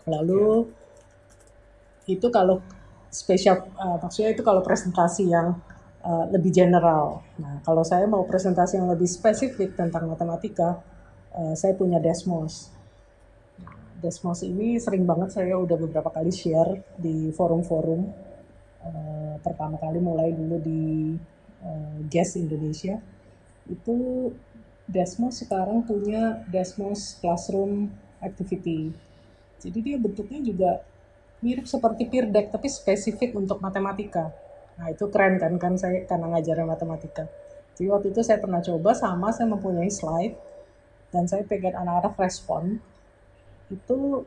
Lalu 0.09 0.65
yeah. 2.05 2.13
itu 2.17 2.27
kalau 2.33 2.61
spesial, 3.13 3.69
uh, 3.77 4.01
maksudnya 4.01 4.33
itu 4.33 4.41
kalau 4.41 4.65
presentasi 4.65 5.29
yang 5.29 5.57
uh, 6.01 6.25
lebih 6.33 6.49
general. 6.49 7.21
Nah, 7.37 7.61
kalau 7.61 7.85
saya 7.85 8.09
mau 8.09 8.25
presentasi 8.25 8.81
yang 8.81 8.89
lebih 8.89 9.09
spesifik 9.09 9.77
tentang 9.77 10.09
matematika, 10.09 10.81
uh, 11.33 11.53
saya 11.53 11.77
punya 11.77 12.01
Desmos. 12.01 12.73
Desmos 13.99 14.39
ini 14.47 14.79
sering 14.79 15.03
banget 15.03 15.35
saya 15.35 15.59
udah 15.59 15.75
beberapa 15.75 16.07
kali 16.07 16.31
share 16.31 16.79
di 16.95 17.35
forum-forum. 17.35 18.01
Uh, 18.79 19.35
pertama 19.43 19.75
kali 19.75 19.99
mulai 19.99 20.31
dulu 20.31 20.55
di 20.63 21.15
uh, 21.63 21.99
Guest 22.07 22.39
Indonesia. 22.39 23.03
Itu 23.67 24.31
Desmos 24.89 25.43
sekarang 25.43 25.83
punya 25.83 26.41
Desmos 26.47 27.19
Classroom 27.19 27.91
Activity. 28.23 28.89
Jadi 29.59 29.77
dia 29.83 29.97
bentuknya 29.99 30.39
juga 30.39 30.71
mirip 31.43 31.67
seperti 31.67 32.07
peer 32.07 32.27
deck 32.31 32.51
tapi 32.55 32.71
spesifik 32.71 33.35
untuk 33.35 33.59
matematika. 33.59 34.31
Nah 34.79 34.87
itu 34.91 35.11
keren 35.11 35.35
kan 35.39 35.59
kan 35.59 35.75
saya 35.75 36.07
karena 36.07 36.31
ngajarin 36.31 36.67
matematika. 36.67 37.27
Jadi 37.75 37.87
waktu 37.91 38.07
itu 38.15 38.23
saya 38.23 38.39
pernah 38.39 38.63
coba 38.63 38.91
sama 38.95 39.31
saya 39.35 39.47
mempunyai 39.51 39.91
slide 39.91 40.35
dan 41.11 41.27
saya 41.27 41.43
pegang 41.43 41.75
anak-anak 41.75 42.15
respon 42.15 42.79
itu 43.69 44.25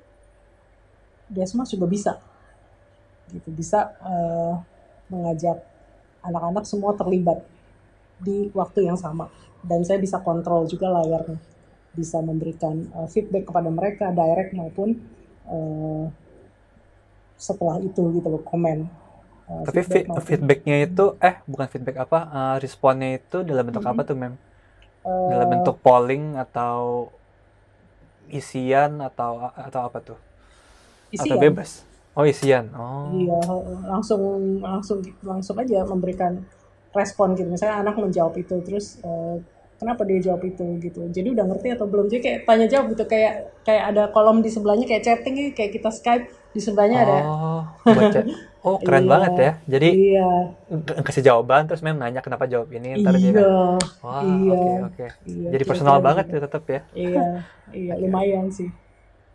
Desmos 1.32 1.72
juga 1.72 1.86
bisa. 1.88 2.12
Gitu 3.32 3.48
bisa 3.48 3.96
uh, 4.04 4.60
mengajak 5.08 5.64
anak-anak 6.20 6.64
semua 6.68 6.92
terlibat 6.92 7.40
di 8.20 8.52
waktu 8.52 8.86
yang 8.86 9.00
sama. 9.00 9.32
Dan 9.64 9.86
saya 9.86 9.96
bisa 9.96 10.20
kontrol 10.20 10.68
juga 10.68 10.92
layarnya. 10.92 11.40
Bisa 11.96 12.20
memberikan 12.20 12.84
uh, 12.92 13.08
feedback 13.08 13.48
kepada 13.48 13.72
mereka 13.72 14.12
direct 14.12 14.52
maupun 14.52 15.00
uh, 15.48 16.12
setelah 17.40 17.80
itu 17.80 18.02
gitu 18.12 18.28
loh 18.28 18.42
komen. 18.44 18.86
Uh, 19.48 19.64
tapi 19.66 19.82
feedback 19.82 20.06
maupun, 20.12 20.22
feedbacknya 20.22 20.76
itu 20.86 21.04
eh 21.18 21.40
bukan 21.48 21.66
feedback 21.66 21.96
apa 22.04 22.18
uh, 22.30 22.56
responnya 22.62 23.18
itu 23.18 23.42
dalam 23.42 23.66
bentuk 23.66 23.82
mm 23.82 23.90
-hmm. 23.90 24.02
apa 24.04 24.08
tuh 24.08 24.16
mem? 24.16 24.34
Uh, 25.02 25.30
dalam 25.34 25.48
bentuk 25.50 25.76
polling 25.82 26.38
atau 26.38 27.10
isian 28.28 29.00
atau 29.00 29.50
atau 29.54 29.80
apa 29.86 29.98
tuh? 30.02 30.18
Isian. 31.10 31.34
Atau 31.34 31.42
bebas? 31.42 31.82
Oh 32.12 32.28
isian. 32.28 32.68
Oh. 32.76 33.08
Iya, 33.16 33.40
langsung 33.88 34.20
langsung 34.60 35.00
langsung 35.24 35.56
aja 35.56 35.80
memberikan 35.88 36.44
respon 36.92 37.32
gitu. 37.32 37.48
Misalnya 37.48 37.80
anak 37.80 37.96
menjawab 37.96 38.36
itu, 38.36 38.60
terus 38.60 39.00
uh, 39.00 39.40
kenapa 39.80 40.04
dia 40.04 40.20
jawab 40.20 40.44
itu 40.44 40.76
gitu. 40.84 41.08
Jadi 41.08 41.32
udah 41.32 41.48
ngerti 41.48 41.72
atau 41.72 41.88
belum? 41.88 42.12
Jadi 42.12 42.20
kayak 42.20 42.38
tanya 42.44 42.66
jawab 42.68 42.92
gitu, 42.92 43.04
kayak 43.08 43.56
kayak 43.64 43.84
ada 43.96 44.12
kolom 44.12 44.44
di 44.44 44.52
sebelahnya 44.52 44.84
kayak 44.84 45.02
chatting 45.02 45.56
kayak 45.56 45.72
kita 45.72 45.88
Skype 45.88 46.28
di 46.52 46.60
sebelahnya 46.60 46.98
oh, 47.00 47.04
ada. 47.04 47.18
Baca. 47.98 48.20
Oh 48.62 48.78
keren 48.78 49.04
iya, 49.04 49.10
banget 49.10 49.32
ya. 49.34 49.52
Jadi 49.66 49.88
iya. 50.14 50.30
kasih 51.02 51.24
jawaban 51.26 51.66
terus 51.66 51.82
memang 51.82 52.06
nanya 52.06 52.22
kenapa 52.22 52.46
jawab 52.46 52.70
ini 52.70 53.02
ntar 53.02 53.18
iya, 53.18 53.34
dia. 53.34 53.50
Wah 54.04 54.22
iya, 54.22 54.54
oke 54.86 54.86
oke. 54.86 55.06
Iya, 55.26 55.48
Jadi 55.58 55.64
personal 55.66 55.98
banget 55.98 56.30
gitu. 56.30 56.36
ya 56.38 56.40
tetap 56.46 56.62
ya. 56.70 56.80
Iya 56.94 57.26
iya 57.82 57.92
lumayan 57.98 58.46
sih. 58.54 58.70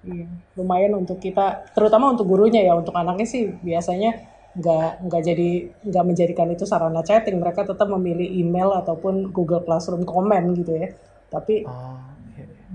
Iya 0.08 0.32
lumayan 0.56 0.96
untuk 0.96 1.20
kita 1.20 1.68
terutama 1.76 2.16
untuk 2.16 2.24
gurunya 2.24 2.64
ya 2.64 2.80
untuk 2.80 2.96
anaknya 2.96 3.28
sih 3.28 3.52
biasanya 3.60 4.16
nggak 4.58 5.06
nggak 5.06 5.22
jadi 5.22 5.50
nggak 5.86 6.06
menjadikan 6.08 6.48
itu 6.50 6.64
sarana 6.66 7.04
chatting 7.06 7.38
mereka 7.38 7.68
tetap 7.68 7.86
memilih 7.92 8.26
email 8.26 8.74
ataupun 8.74 9.30
Google 9.36 9.68
Classroom 9.68 10.08
comment 10.08 10.56
gitu 10.56 10.72
ya. 10.72 10.96
Tapi 11.28 11.68
oh 11.68 12.00
iya, 12.00 12.07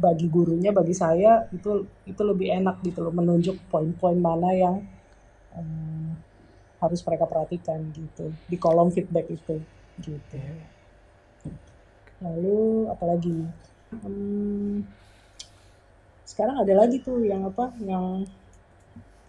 bagi 0.02 0.26
gurunya 0.26 0.75
bagi 0.75 0.90
saya 0.90 1.47
itu 1.54 1.87
itu 2.11 2.23
lebih 2.26 2.50
enak 2.50 2.82
gitu 2.82 3.06
loh 3.06 3.14
menunjuk 3.14 3.54
poin-poin 3.71 4.18
mana 4.18 4.50
yang 4.50 4.82
um, 5.54 6.18
harus 6.82 6.99
mereka 7.06 7.30
perhatikan 7.30 7.78
gitu 7.94 8.35
di 8.50 8.59
kolom 8.59 8.90
feedback 8.90 9.30
itu 9.30 9.62
gitu. 10.02 10.38
Lalu 12.18 12.90
apalagi 12.90 13.47
hmm, 14.02 14.82
sekarang 16.26 16.66
ada 16.66 16.75
lagi 16.75 16.99
tuh 16.99 17.23
yang 17.23 17.47
apa 17.47 17.71
yang 17.78 18.26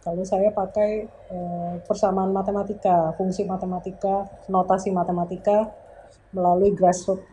kalau 0.01 0.25
saya 0.25 0.51
pakai 0.51 1.07
eh, 1.07 1.73
persamaan 1.87 2.33
matematika 2.33 3.15
fungsi 3.15 3.47
matematika 3.47 4.27
notasi 4.51 4.91
matematika 4.91 5.69
melalui 6.33 6.73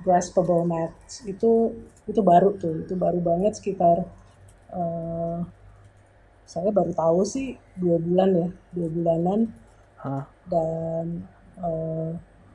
graspable 0.04 0.62
maths. 0.68 1.24
Itu 1.24 1.72
itu 2.08 2.20
baru 2.24 2.56
tuh 2.56 2.84
itu 2.86 2.94
baru 2.96 3.20
banget 3.20 3.58
sekitar 3.58 4.06
eh, 4.72 5.38
saya 6.46 6.70
baru 6.74 6.90
tahu 6.96 7.22
sih 7.22 7.54
dua 7.78 8.00
bulan 8.00 8.30
ya 8.34 8.48
dua 8.74 8.88
bulanan 8.90 9.40
dan 10.50 11.28
uh, 11.60 12.10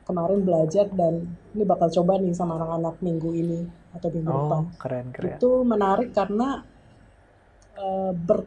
kemarin 0.05 0.41
belajar 0.45 0.85
dan 0.93 1.25
ini 1.53 1.63
bakal 1.65 1.89
coba 1.89 2.21
nih 2.21 2.33
sama 2.33 2.61
anak-anak 2.61 2.95
minggu 3.01 3.29
ini 3.33 3.59
atau 3.93 4.09
minggu 4.13 4.29
oh, 4.29 4.37
depan. 4.45 4.61
Keren 4.77 5.07
keren. 5.13 5.37
Itu 5.37 5.51
menarik 5.65 6.13
karena 6.13 6.61
uh, 7.77 8.11
ber, 8.13 8.45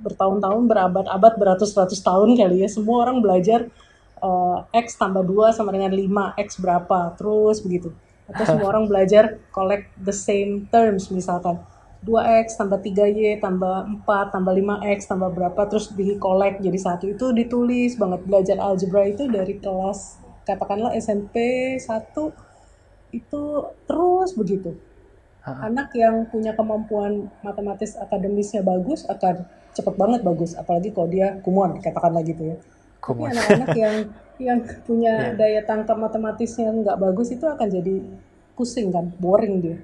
bertahun-tahun, 0.00 0.62
berabad-abad, 0.68 1.32
beratus-ratus 1.40 2.00
tahun 2.04 2.36
kali 2.36 2.64
ya 2.64 2.68
semua 2.68 3.08
orang 3.08 3.24
belajar 3.24 3.68
uh, 4.20 4.68
x 4.76 5.00
tambah 5.00 5.24
2 5.24 5.56
sama 5.56 5.72
dengan 5.72 5.92
5, 5.92 6.36
x 6.36 6.60
berapa, 6.60 7.16
terus 7.16 7.64
begitu. 7.64 7.92
Atau 8.28 8.44
semua 8.44 8.76
orang 8.76 8.84
belajar 8.84 9.40
collect 9.48 9.88
the 9.96 10.12
same 10.12 10.68
terms 10.68 11.08
misalkan 11.08 11.56
2x 12.04 12.54
tambah 12.54 12.78
3y 12.78 13.42
tambah 13.42 14.06
4 14.06 14.34
tambah 14.34 14.52
5x 14.54 14.98
tambah 15.10 15.30
berapa 15.34 15.60
terus 15.66 15.90
di 15.96 16.14
collect 16.20 16.62
jadi 16.62 16.78
satu. 16.78 17.10
Itu 17.10 17.34
ditulis 17.34 17.98
banget. 17.98 18.22
Belajar 18.28 18.56
algebra 18.62 19.08
itu 19.08 19.26
dari 19.26 19.58
kelas 19.58 20.22
katakanlah 20.46 20.94
SMP 20.94 21.36
1 21.80 22.14
itu 23.16 23.42
terus 23.88 24.30
begitu. 24.36 24.78
Anak 25.48 25.96
yang 25.96 26.28
punya 26.28 26.52
kemampuan 26.52 27.32
matematis 27.40 27.96
akademisnya 27.96 28.60
bagus 28.60 29.08
akan 29.08 29.48
cepet 29.72 29.94
banget 29.96 30.20
bagus. 30.20 30.52
Apalagi 30.54 30.92
kalau 30.92 31.08
dia 31.08 31.40
kumon 31.40 31.80
katakanlah 31.80 32.20
gitu 32.22 32.54
ya. 32.54 32.56
Tapi 33.00 33.24
anak-anak 33.32 33.70
yang 33.74 33.96
yang 34.38 34.62
punya 34.86 35.34
yeah. 35.34 35.36
daya 35.36 35.60
tangkap 35.66 35.98
matematisnya 35.98 36.70
nggak 36.70 36.98
bagus 36.98 37.34
itu 37.34 37.44
akan 37.44 37.68
jadi 37.68 37.94
pusing 38.54 38.94
kan 38.94 39.10
boring 39.18 39.62
dia. 39.62 39.78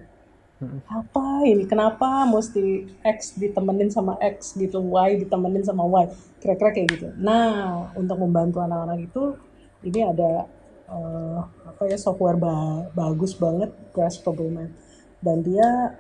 Apa 0.89 1.45
ini? 1.45 1.67
Kenapa 1.69 2.25
mesti 2.25 2.89
X 3.03 3.37
ditemenin 3.37 3.91
sama 3.91 4.17
X 4.23 4.55
gitu? 4.57 4.81
Y 4.81 5.27
ditemenin 5.27 5.67
sama 5.67 5.85
Y? 5.85 6.09
Kira-kira 6.41 6.71
kayak 6.73 6.89
gitu. 6.95 7.07
Nah 7.19 7.91
untuk 7.99 8.17
membantu 8.23 8.63
anak-anak 8.63 9.05
itu 9.05 9.37
ini 9.85 10.01
ada 10.07 10.49
uh, 10.89 11.45
apa 11.69 11.83
ya 11.91 11.99
software 12.01 12.39
ba 12.39 12.89
bagus 12.97 13.37
banget 13.37 13.75
Graspable 13.93 14.49
Math 14.49 14.73
dan 15.21 15.45
dia 15.45 15.99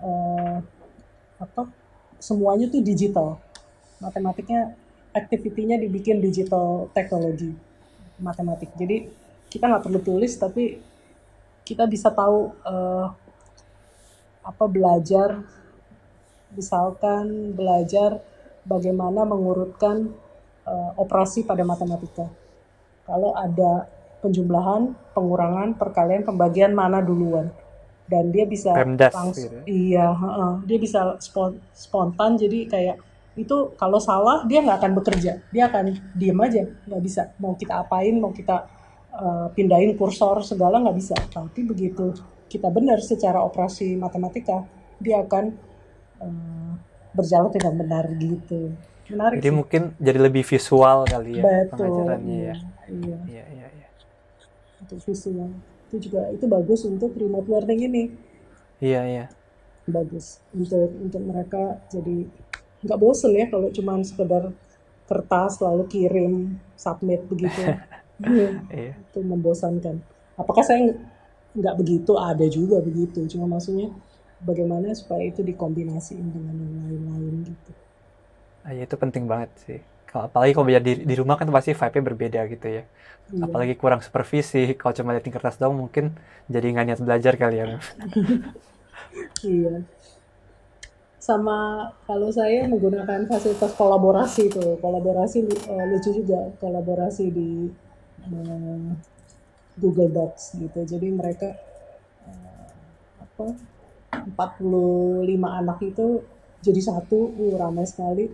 uh, 0.00 0.56
apa 1.36 1.68
semuanya 2.22 2.70
tuh 2.70 2.80
digital. 2.80 3.36
Matematiknya 4.00 4.72
aktivitinya 5.12 5.76
dibikin 5.76 6.22
digital 6.22 6.88
teknologi 6.96 7.69
matematik 8.20 8.70
jadi 8.76 9.08
kita 9.50 9.66
nggak 9.66 9.84
perlu 9.84 10.00
tulis 10.00 10.32
tapi 10.38 10.78
kita 11.66 11.88
bisa 11.90 12.12
tahu 12.12 12.54
uh, 12.62 13.10
apa 14.40 14.64
belajar 14.66 15.44
misalkan 16.54 17.54
belajar 17.54 18.18
bagaimana 18.66 19.22
mengurutkan 19.22 20.10
uh, 20.66 20.90
operasi 20.98 21.46
pada 21.46 21.62
matematika. 21.62 22.26
Kalau 23.06 23.34
ada 23.34 23.90
penjumlahan, 24.20 24.94
pengurangan, 25.16 25.74
perkalian, 25.74 26.22
pembagian 26.22 26.72
mana 26.76 27.00
duluan. 27.00 27.50
Dan 28.10 28.34
dia 28.34 28.42
bisa 28.42 28.74
Pemdas, 28.74 29.14
langsung 29.14 29.46
gitu. 29.46 29.56
Ya? 29.62 29.64
iya, 29.70 30.06
uh, 30.10 30.58
dia 30.66 30.78
bisa 30.82 31.14
spontan 31.74 32.34
jadi 32.34 32.66
kayak 32.66 32.96
itu 33.38 33.72
kalau 33.78 34.02
salah 34.02 34.42
dia 34.46 34.58
nggak 34.58 34.78
akan 34.82 34.92
bekerja, 34.98 35.32
dia 35.54 35.64
akan 35.70 35.94
diem 36.18 36.38
aja, 36.42 36.66
nggak 36.66 37.02
bisa. 37.02 37.22
Mau 37.38 37.54
kita 37.54 37.86
apain, 37.86 38.18
mau 38.18 38.34
kita 38.34 38.66
uh, 39.14 39.46
pindahin 39.54 39.94
kursor 39.94 40.42
segala 40.42 40.82
nggak 40.82 40.96
bisa. 40.98 41.14
Tapi 41.30 41.62
begitu 41.62 42.10
kita 42.50 42.66
benar 42.74 42.98
secara 42.98 43.38
operasi 43.46 43.94
matematika, 43.94 44.66
dia 44.98 45.22
akan 45.22 45.54
um, 46.18 46.74
berjalan 47.14 47.54
dengan 47.54 47.74
benar 47.78 48.04
gitu. 48.18 48.74
Menarik. 49.10 49.38
Jadi 49.42 49.50
sih. 49.50 49.54
mungkin 49.54 49.82
jadi 49.98 50.18
lebih 50.22 50.42
visual 50.46 50.98
kali 51.06 51.38
ya 51.38 51.42
Betul, 51.42 51.70
pengajarannya 51.70 52.38
ya. 52.38 52.54
Iya. 52.90 53.18
Iya, 53.26 53.44
iya, 53.54 53.66
iya. 53.70 53.88
Itu 54.82 54.94
visual. 54.98 55.50
Itu 55.90 55.96
juga 56.10 56.30
itu 56.34 56.44
bagus 56.50 56.80
untuk 56.86 57.14
remote 57.14 57.46
learning 57.46 57.80
ini. 57.86 58.04
Iya, 58.82 59.00
iya. 59.06 59.26
Bagus 59.86 60.42
untuk 60.50 60.90
untuk 60.98 61.22
mereka 61.26 61.82
jadi 61.90 62.26
nggak 62.80 62.98
bosen 63.00 63.32
ya 63.36 63.46
kalau 63.52 63.68
cuma 63.72 64.00
sekedar 64.00 64.52
kertas 65.10 65.58
lalu 65.58 65.84
kirim 65.90 66.56
submit 66.78 67.24
begitu. 67.26 67.60
iya. 68.72 68.94
Itu 68.96 69.20
membosankan. 69.20 70.00
Apakah 70.38 70.64
saya 70.64 70.96
nggak 71.50 71.74
begitu 71.82 72.12
ada 72.14 72.46
juga 72.46 72.78
begitu 72.78 73.26
cuma 73.26 73.50
maksudnya 73.50 73.90
bagaimana 74.40 74.94
supaya 74.94 75.26
itu 75.26 75.42
dikombinasiin 75.42 76.30
dengan 76.30 76.54
yang 76.54 76.74
lain-lain 76.86 77.34
gitu 77.50 77.70
ah, 78.62 78.72
ya 78.72 78.86
itu 78.86 78.96
penting 78.96 79.26
banget 79.26 79.50
sih 79.66 79.80
kalau 80.06 80.30
apalagi 80.30 80.54
kalau 80.54 80.66
belajar 80.70 80.82
di, 80.82 81.02
di 81.02 81.14
rumah 81.18 81.34
kan 81.34 81.50
pasti 81.50 81.74
vibe-nya 81.74 82.02
berbeda 82.06 82.40
gitu 82.54 82.66
ya 82.70 82.82
iya. 83.34 83.42
apalagi 83.42 83.74
kurang 83.74 83.98
supervisi 83.98 84.78
kalau 84.78 84.94
cuma 84.94 85.10
liatin 85.10 85.34
kertas 85.34 85.58
doang 85.58 85.74
mungkin 85.74 86.14
jadi 86.46 86.66
nggak 86.70 86.86
niat 86.86 87.00
belajar 87.02 87.34
kali 87.34 87.56
ya 87.58 87.66
iya 89.42 89.74
sama 91.20 91.84
kalau 92.08 92.32
saya 92.32 92.64
menggunakan 92.64 93.28
fasilitas 93.28 93.76
kolaborasi 93.76 94.48
itu. 94.48 94.80
Kolaborasi 94.80 95.44
uh, 95.68 95.84
lucu 95.92 96.10
juga 96.16 96.48
kolaborasi 96.56 97.24
di 97.28 97.68
uh, 98.24 98.88
Google 99.76 100.10
Docs 100.10 100.56
gitu. 100.56 100.80
Jadi 100.88 101.12
mereka 101.12 101.52
uh, 102.24 102.72
apa 103.20 103.52
45 104.32 104.40
anak 105.44 105.78
itu 105.84 106.24
jadi 106.64 106.80
satu 106.80 107.36
uh, 107.36 107.54
ramai 107.60 107.84
sekali. 107.84 108.32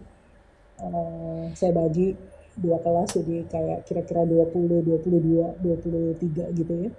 Uh, 0.78 1.50
saya 1.59 1.75
bagi 1.75 2.14
dua 2.57 2.78
kelas 2.81 3.19
jadi 3.19 3.49
kayak 3.50 3.78
kira-kira 3.88 4.23
20 4.23 4.87
22 5.02 5.59
23 5.59 6.59
gitu 6.62 6.75
ya. 6.87 6.90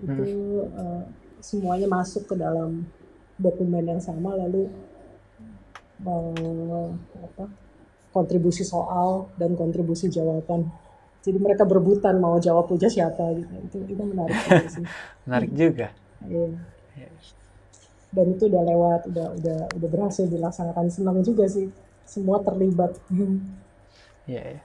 Itu 0.00 0.24
uh, 0.72 1.04
semuanya 1.44 1.84
masuk 1.84 2.32
ke 2.32 2.34
dalam 2.40 2.88
dokumen 3.38 3.84
yang 3.86 4.00
sama 4.02 4.34
lalu 4.34 4.66
apa, 6.04 7.44
kontribusi 8.14 8.62
soal 8.62 9.30
dan 9.38 9.58
kontribusi 9.58 10.06
jawaban. 10.10 10.70
Jadi 11.22 11.38
mereka 11.42 11.66
berebutan 11.66 12.16
mau 12.22 12.38
jawab 12.38 12.70
puja 12.70 12.86
siapa 12.86 13.34
gitu. 13.34 13.52
Itu 13.68 13.76
itu 13.84 14.02
menarik 14.02 14.36
sih. 14.74 14.84
menarik 15.26 15.50
juga. 15.52 15.90
Iya. 16.24 16.58
Dan 18.08 18.26
itu 18.32 18.48
udah 18.48 18.62
lewat, 18.64 19.00
udah 19.12 19.26
udah 19.36 19.58
udah 19.76 19.88
berhasil 19.90 20.24
dilaksanakan. 20.24 20.88
Senang 20.88 21.20
juga 21.20 21.44
sih. 21.50 21.68
Semua 22.08 22.40
terlibat. 22.40 22.96
Iya, 24.24 24.42
iya. 24.56 24.62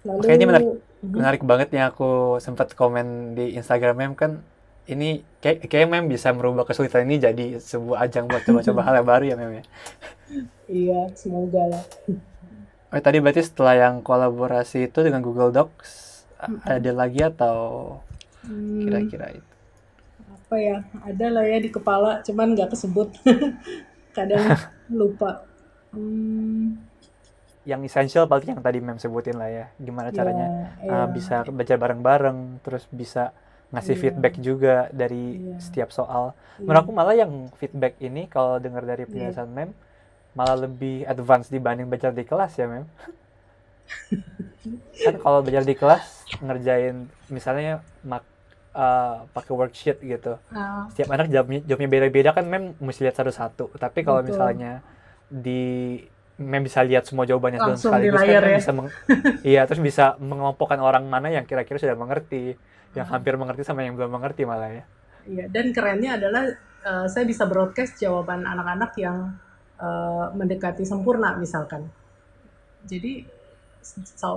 Lalu 0.00 0.20
Oke, 0.24 0.32
ini 0.32 0.46
menarik, 0.48 0.68
mhm. 1.04 1.12
menarik 1.12 1.42
banget 1.44 1.68
yang 1.76 1.92
aku 1.92 2.40
sempat 2.40 2.72
komen 2.72 3.36
di 3.36 3.52
Instagramnya 3.54 4.16
kan 4.16 4.40
ini 4.90 5.22
kayak 5.38 5.70
kayak 5.70 5.86
mem 5.86 6.10
bisa 6.10 6.34
merubah 6.34 6.66
kesulitan 6.66 7.06
ini 7.06 7.22
jadi 7.22 7.62
sebuah 7.62 8.10
ajang 8.10 8.26
buat 8.26 8.42
coba-coba 8.42 8.80
hal 8.90 8.94
yang 9.00 9.08
baru 9.08 9.24
ya 9.30 9.36
mem 9.38 9.52
ya. 9.62 9.64
Iya, 10.70 11.00
semoga 11.14 11.62
lah. 11.66 11.84
Oh, 12.90 12.98
tadi 12.98 13.22
berarti 13.22 13.46
setelah 13.46 13.78
yang 13.78 14.02
kolaborasi 14.02 14.90
itu 14.90 14.98
dengan 15.06 15.22
Google 15.22 15.54
Docs 15.54 16.26
hmm. 16.42 16.66
ada 16.66 16.90
lagi 16.90 17.22
atau 17.22 17.58
hmm. 18.42 18.82
kira-kira 18.82 19.26
itu? 19.38 19.52
Apa 20.26 20.56
ya? 20.58 20.78
Ada 21.06 21.26
lah 21.30 21.44
ya 21.46 21.58
di 21.62 21.70
kepala, 21.70 22.18
cuman 22.26 22.58
nggak 22.58 22.74
kesebut. 22.74 23.14
Kadang 24.16 24.58
lupa. 24.98 25.46
Hmm. 25.94 26.82
Yang 27.62 27.94
essential 27.94 28.26
berarti 28.26 28.50
yang 28.50 28.62
tadi 28.62 28.82
mem 28.82 28.98
sebutin 28.98 29.38
lah 29.38 29.50
ya. 29.50 29.66
Gimana 29.78 30.10
caranya 30.10 30.74
yeah, 30.82 30.90
yeah. 30.90 31.02
Uh, 31.06 31.08
bisa 31.14 31.46
belajar 31.46 31.78
bareng-bareng, 31.78 32.58
terus 32.66 32.90
bisa 32.90 33.30
ngasih 33.70 33.94
yeah. 33.94 34.02
feedback 34.02 34.34
juga 34.42 34.74
dari 34.90 35.38
yeah. 35.38 35.60
setiap 35.62 35.90
soal. 35.94 36.34
Yeah. 36.58 36.66
Menurut 36.66 36.80
aku 36.82 36.92
malah 36.92 37.14
yang 37.14 37.32
feedback 37.56 37.94
ini 38.02 38.26
kalau 38.26 38.58
dengar 38.58 38.82
dari 38.82 39.06
iya. 39.06 39.10
penjelasan 39.10 39.48
yeah. 39.50 39.56
Mem 39.66 39.70
malah 40.30 40.56
lebih 40.62 41.02
advance 41.10 41.50
dibanding 41.50 41.90
belajar 41.90 42.14
di 42.14 42.22
kelas 42.26 42.52
ya 42.58 42.66
Mem. 42.66 42.86
kan 45.06 45.14
kalau 45.18 45.42
belajar 45.42 45.66
di 45.66 45.74
kelas 45.74 46.22
ngerjain 46.38 47.10
misalnya 47.26 47.82
mak 48.06 48.22
uh, 48.74 49.26
pakai 49.30 49.52
worksheet 49.54 49.98
gitu. 50.02 50.38
Oh. 50.38 50.84
Setiap 50.90 51.10
anak 51.14 51.30
jawabnya 51.30 51.62
jawabnya 51.66 51.90
beda-beda 51.90 52.30
kan 52.34 52.46
Mem 52.46 52.74
mesti 52.78 53.06
lihat 53.06 53.18
satu-satu. 53.18 53.74
Tapi 53.78 54.02
kalau 54.02 54.22
misalnya 54.22 54.82
di 55.30 56.02
mem 56.40 56.64
bisa 56.64 56.80
lihat 56.80 57.04
semua 57.04 57.28
jawabannya 57.28 57.60
dalam 57.60 57.76
sekaligus 57.76 58.16
kan 58.16 58.32
ya? 58.32 58.56
bisa 58.56 58.72
meng, 58.72 58.88
iya 59.44 59.68
terus 59.68 59.76
bisa 59.84 60.16
mengelompokkan 60.16 60.80
orang 60.80 61.04
mana 61.04 61.28
yang 61.28 61.44
kira-kira 61.44 61.76
sudah 61.76 61.92
mengerti 61.92 62.56
yang 62.94 63.06
hampir 63.06 63.38
mengerti 63.38 63.62
sama 63.62 63.86
yang 63.86 63.94
belum 63.94 64.10
mengerti 64.10 64.42
malah 64.42 64.70
ya. 64.70 64.84
Iya, 65.28 65.44
dan 65.52 65.70
kerennya 65.70 66.16
adalah 66.16 66.44
uh, 66.82 67.06
saya 67.06 67.24
bisa 67.28 67.46
broadcast 67.46 68.00
jawaban 68.00 68.42
anak-anak 68.42 68.92
yang 68.98 69.36
uh, 69.78 70.32
mendekati 70.34 70.82
sempurna 70.82 71.36
misalkan. 71.36 71.86
Jadi 72.88 73.24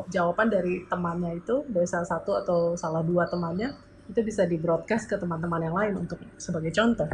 jawaban 0.08 0.48
dari 0.48 0.88
temannya 0.88 1.44
itu 1.44 1.68
dari 1.68 1.88
salah 1.88 2.08
satu 2.08 2.40
atau 2.40 2.60
salah 2.80 3.04
dua 3.04 3.28
temannya 3.28 3.76
itu 4.08 4.20
bisa 4.24 4.44
di 4.48 4.60
broadcast 4.60 5.08
ke 5.08 5.16
teman-teman 5.16 5.62
yang 5.64 5.76
lain 5.76 5.94
untuk 6.00 6.20
sebagai 6.40 6.72
contoh. 6.76 7.08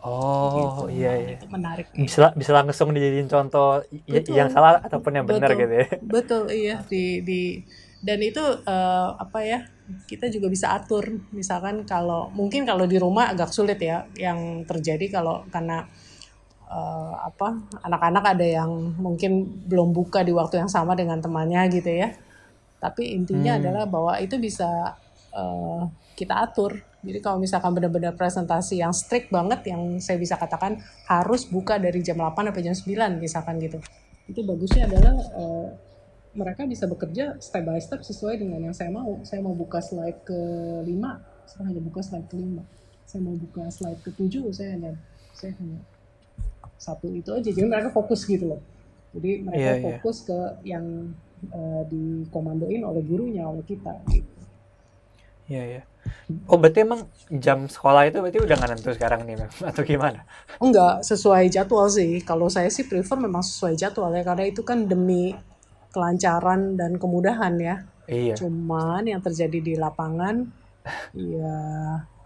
Oh 0.00 0.88
gitu. 0.88 0.96
iya 0.96 1.12
iya. 1.16 1.36
Itu 1.36 1.48
menarik. 1.52 1.92
Bisa 1.92 2.32
bisa 2.32 2.50
langsung 2.56 2.96
dijadiin 2.96 3.28
contoh 3.28 3.84
betul. 4.08 4.32
yang 4.32 4.48
salah 4.48 4.80
ataupun 4.80 5.12
yang 5.20 5.26
benar 5.28 5.52
gitu 5.52 5.74
ya. 5.76 5.88
Betul 6.00 6.42
iya 6.48 6.76
di 6.88 7.20
di 7.20 7.40
dan 8.00 8.20
itu 8.24 8.40
uh, 8.64 9.08
apa 9.20 9.44
ya 9.44 9.60
kita 10.06 10.30
juga 10.32 10.50
bisa 10.50 10.74
atur. 10.74 11.20
Misalkan 11.34 11.84
kalau 11.84 12.30
mungkin 12.34 12.66
kalau 12.66 12.84
di 12.84 12.96
rumah 12.96 13.30
agak 13.30 13.54
sulit 13.54 13.78
ya 13.80 14.06
yang 14.18 14.64
terjadi 14.66 15.20
kalau 15.20 15.44
karena 15.48 15.86
uh, 16.70 17.14
apa 17.26 17.60
anak-anak 17.82 18.24
ada 18.38 18.46
yang 18.46 18.70
mungkin 18.96 19.64
belum 19.66 19.90
buka 19.90 20.22
di 20.22 20.30
waktu 20.30 20.62
yang 20.62 20.70
sama 20.70 20.94
dengan 20.94 21.18
temannya 21.18 21.66
gitu 21.72 21.90
ya. 21.90 22.14
Tapi 22.80 23.12
intinya 23.12 23.56
hmm. 23.56 23.60
adalah 23.60 23.84
bahwa 23.84 24.12
itu 24.22 24.40
bisa 24.40 24.96
uh, 25.36 25.84
kita 26.16 26.36
atur. 26.40 26.80
Jadi 27.00 27.18
kalau 27.24 27.40
misalkan 27.40 27.72
benar-benar 27.72 28.12
presentasi 28.12 28.80
yang 28.80 28.92
strict 28.92 29.32
banget 29.32 29.72
yang 29.72 29.96
saya 30.04 30.20
bisa 30.20 30.36
katakan 30.36 30.80
harus 31.08 31.48
buka 31.48 31.80
dari 31.80 32.04
jam 32.04 32.20
8 32.20 32.52
sampai 32.52 32.62
jam 32.64 32.76
9 32.76 33.20
misalkan 33.20 33.56
gitu. 33.56 33.78
Itu 34.28 34.44
bagusnya 34.44 34.84
adalah 34.88 35.16
uh, 35.36 35.68
mereka 36.30 36.62
bisa 36.62 36.86
bekerja 36.86 37.34
step 37.42 37.66
by 37.66 37.80
step 37.82 38.06
sesuai 38.06 38.38
dengan 38.38 38.62
yang 38.62 38.74
saya 38.76 38.90
mau. 38.94 39.18
Saya 39.26 39.42
mau 39.42 39.54
buka 39.54 39.82
slide 39.82 40.22
ke 40.22 40.40
5, 40.86 40.90
saya 41.50 41.62
hanya 41.66 41.82
buka 41.82 42.00
slide 42.06 42.28
ke 42.30 42.36
5. 42.38 42.62
Saya 43.06 43.20
mau 43.26 43.34
buka 43.34 43.64
slide 43.70 44.00
ke 44.06 44.10
7, 44.14 44.54
saya 44.54 44.68
hanya 44.78 44.92
saya 45.34 45.52
hanya 45.58 45.82
satu 46.78 47.10
itu 47.10 47.30
aja. 47.34 47.50
Jadi 47.50 47.66
mereka 47.66 47.90
fokus 47.90 48.22
gitu 48.22 48.56
loh. 48.56 48.62
Jadi 49.10 49.42
mereka 49.42 49.58
yeah, 49.58 49.76
iya. 49.76 49.84
fokus 49.98 50.16
yeah. 50.22 50.26
ke 50.30 50.38
yang 50.70 50.84
uh, 51.50 51.82
dikomandoin 51.90 52.82
oleh 52.86 53.02
gurunya, 53.02 53.42
oleh 53.50 53.66
kita 53.66 53.98
gitu. 54.14 54.30
Iya, 55.50 55.58
yeah, 55.58 55.64
iya. 55.66 55.74
Yeah. 55.82 55.84
Oh, 56.46 56.56
berarti 56.56 56.86
emang 56.86 57.10
jam 57.42 57.66
sekolah 57.66 58.06
itu 58.06 58.22
berarti 58.22 58.38
udah 58.38 58.54
nggak 58.54 58.70
nentu 58.70 58.94
sekarang 58.94 59.26
nih, 59.26 59.34
Mem? 59.34 59.50
Atau 59.70 59.82
gimana? 59.82 60.22
Enggak, 60.62 61.02
sesuai 61.02 61.50
jadwal 61.50 61.90
sih. 61.90 62.22
Kalau 62.22 62.46
saya 62.46 62.70
sih 62.70 62.86
prefer 62.86 63.18
memang 63.18 63.42
sesuai 63.42 63.74
jadwal 63.74 64.14
ya, 64.14 64.22
karena 64.22 64.46
itu 64.46 64.62
kan 64.62 64.86
demi 64.86 65.34
kelancaran 65.90 66.78
dan 66.78 66.96
kemudahan 66.96 67.54
ya. 67.60 67.76
Iya. 68.10 68.34
Cuman 68.34 69.06
yang 69.06 69.22
terjadi 69.22 69.58
di 69.62 69.74
lapangan, 69.78 70.46
ya, 71.14 71.58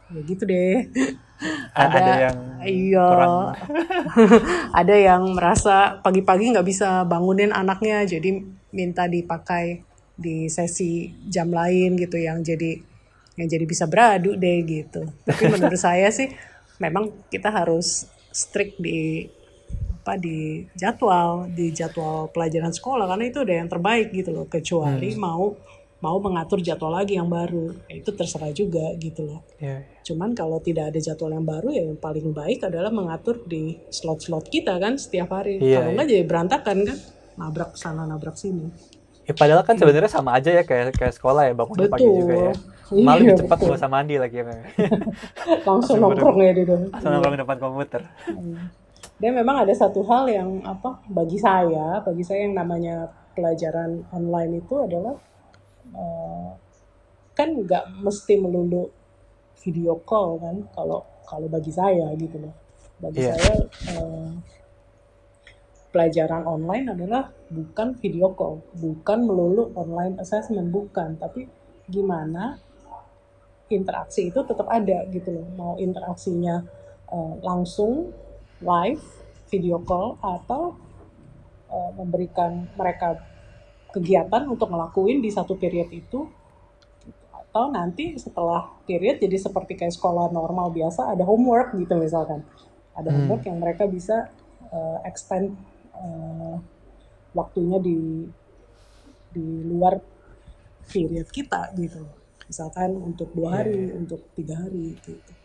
ya 0.09 0.21
gitu 0.25 0.45
deh. 0.49 0.89
ada, 1.75 1.99
ada 1.99 2.13
yang 2.31 2.39
iya, 2.65 3.11
ada 4.81 4.95
yang 4.95 5.35
merasa 5.35 5.99
pagi-pagi 6.01 6.55
nggak 6.55 6.65
bisa 6.69 7.05
bangunin 7.05 7.53
anaknya, 7.53 8.07
jadi 8.07 8.41
minta 8.73 9.05
dipakai 9.11 9.85
di 10.15 10.47
sesi 10.47 11.11
jam 11.27 11.51
lain 11.51 11.99
gitu 11.99 12.17
yang 12.17 12.41
jadi 12.41 12.79
yang 13.35 13.49
jadi 13.51 13.65
bisa 13.67 13.91
beradu 13.91 14.39
deh 14.39 14.63
gitu. 14.63 15.11
Tapi 15.27 15.43
menurut 15.51 15.79
saya 15.87 16.09
sih 16.15 16.31
memang 16.79 17.11
kita 17.29 17.51
harus 17.51 18.07
strict 18.31 18.79
di 18.79 19.27
apa 20.05 20.21
di 20.21 20.69
jadwal 20.77 21.49
di 21.49 21.73
jadwal 21.73 22.29
pelajaran 22.29 22.69
sekolah 22.69 23.09
karena 23.09 23.25
itu 23.25 23.41
ada 23.41 23.55
yang 23.57 23.73
terbaik 23.73 24.13
gitu 24.13 24.37
loh 24.37 24.45
kecuali 24.45 25.17
hmm. 25.17 25.17
mau 25.17 25.57
mau 26.05 26.21
mengatur 26.21 26.61
jadwal 26.61 26.93
lagi 26.93 27.17
yang 27.17 27.33
baru. 27.33 27.73
Ya 27.89 28.05
itu 28.05 28.13
terserah 28.13 28.53
juga 28.53 28.93
gitu 29.01 29.25
loh. 29.25 29.41
Yeah. 29.57 29.81
Ya. 29.81 30.05
cuman 30.05 30.37
kalau 30.37 30.61
tidak 30.61 30.93
ada 30.93 31.01
jadwal 31.01 31.33
yang 31.33 31.49
baru 31.49 31.73
ya 31.73 31.89
yang 31.89 31.97
paling 31.97 32.37
baik 32.37 32.61
adalah 32.61 32.93
mengatur 32.93 33.41
di 33.49 33.81
slot-slot 33.89 34.53
kita 34.53 34.77
kan 34.77 35.01
setiap 35.01 35.33
hari. 35.33 35.57
Yeah, 35.57 35.81
kalau 35.81 35.97
nggak 35.97 36.05
yeah. 36.05 36.21
jadi 36.21 36.25
berantakan 36.29 36.77
kan 36.85 36.99
nabrak 37.41 37.73
sana 37.81 38.05
nabrak 38.05 38.37
sini. 38.37 38.69
Ya 39.25 39.33
padahal 39.33 39.65
kan 39.65 39.81
sebenarnya 39.81 40.13
sama 40.13 40.37
aja 40.37 40.53
ya 40.53 40.69
kayak 40.69 41.01
kayak 41.01 41.17
sekolah 41.17 41.49
ya 41.49 41.57
bangun 41.57 41.89
pagi 41.89 42.05
juga 42.05 42.53
ya. 42.53 42.55
Malah 42.93 43.17
iya, 43.17 43.21
lebih 43.25 43.41
cepat 43.41 43.57
gak 43.65 43.79
usah 43.81 43.89
mandi 43.89 44.21
lagi 44.21 44.37
ya 44.37 44.45
langsung 45.73 45.97
nongkrong 46.05 46.37
ya 46.45 46.53
di 46.53 46.69
langsung 46.69 47.11
nongkrong 47.17 47.33
di 47.33 47.41
depan 47.41 47.57
komputer. 47.57 48.03
Iya 48.29 48.84
dan 49.19 49.31
memang 49.35 49.63
ada 49.63 49.75
satu 49.75 50.03
hal 50.07 50.27
yang 50.27 50.61
apa 50.67 50.99
bagi 51.07 51.39
saya 51.39 52.03
bagi 52.03 52.27
saya 52.27 52.51
yang 52.51 52.59
namanya 52.59 53.09
pelajaran 53.35 54.07
online 54.15 54.63
itu 54.63 54.75
adalah 54.79 55.15
uh, 55.95 56.51
kan 57.35 57.51
nggak 57.51 57.85
mesti 58.03 58.39
melulu 58.39 58.89
video 59.59 59.99
call 60.07 60.39
kan 60.39 60.57
kalau 60.75 61.03
kalau 61.27 61.47
bagi 61.51 61.73
saya 61.75 62.13
gitu 62.15 62.39
loh. 62.39 62.55
Bagi 63.03 63.27
yeah. 63.27 63.35
saya 63.35 63.55
uh, 63.97 64.31
pelajaran 65.91 66.47
online 66.47 66.95
adalah 66.95 67.31
bukan 67.51 67.99
video 67.99 68.35
call 68.35 68.63
bukan 68.77 69.27
melulu 69.27 69.75
online 69.75 70.21
assessment 70.23 70.71
bukan. 70.71 71.19
Tapi 71.19 71.49
gimana 71.91 72.61
interaksi 73.73 74.31
itu 74.31 74.41
tetap 74.47 74.71
ada 74.71 75.09
gitu 75.11 75.35
loh. 75.35 75.47
Mau 75.59 75.73
interaksinya 75.81 76.63
uh, 77.11 77.35
langsung 77.43 78.15
live 78.65 79.03
video 79.53 79.79
call 79.85 80.17
atau 80.25 80.75
uh, 81.69 81.91
memberikan 81.95 82.67
mereka 82.75 83.21
kegiatan 83.95 84.49
untuk 84.51 84.73
ngelakuin 84.73 85.23
di 85.23 85.31
satu 85.31 85.55
period 85.55 85.93
itu 85.95 86.27
atau 87.31 87.71
nanti 87.71 88.19
setelah 88.19 88.67
period 88.83 89.23
jadi 89.23 89.39
seperti 89.39 89.79
kayak 89.79 89.95
sekolah 89.95 90.35
normal 90.35 90.75
biasa 90.75 91.15
ada 91.15 91.23
homework 91.23 91.79
gitu 91.79 91.95
misalkan 91.95 92.43
ada 92.99 93.15
hmm. 93.15 93.17
homework 93.23 93.43
yang 93.47 93.63
mereka 93.63 93.87
bisa 93.87 94.27
uh, 94.75 94.99
extend 95.07 95.55
uh, 95.95 96.59
waktunya 97.31 97.79
di 97.79 98.27
di 99.31 99.47
luar 99.71 100.03
period 100.91 101.31
kita 101.31 101.71
gitu 101.79 102.03
misalkan 102.51 102.99
untuk 102.99 103.31
dua 103.31 103.63
hari 103.63 103.91
yeah. 103.91 103.99
untuk 103.99 104.21
tiga 104.35 104.59
hari 104.59 104.99
gitu 104.99 105.44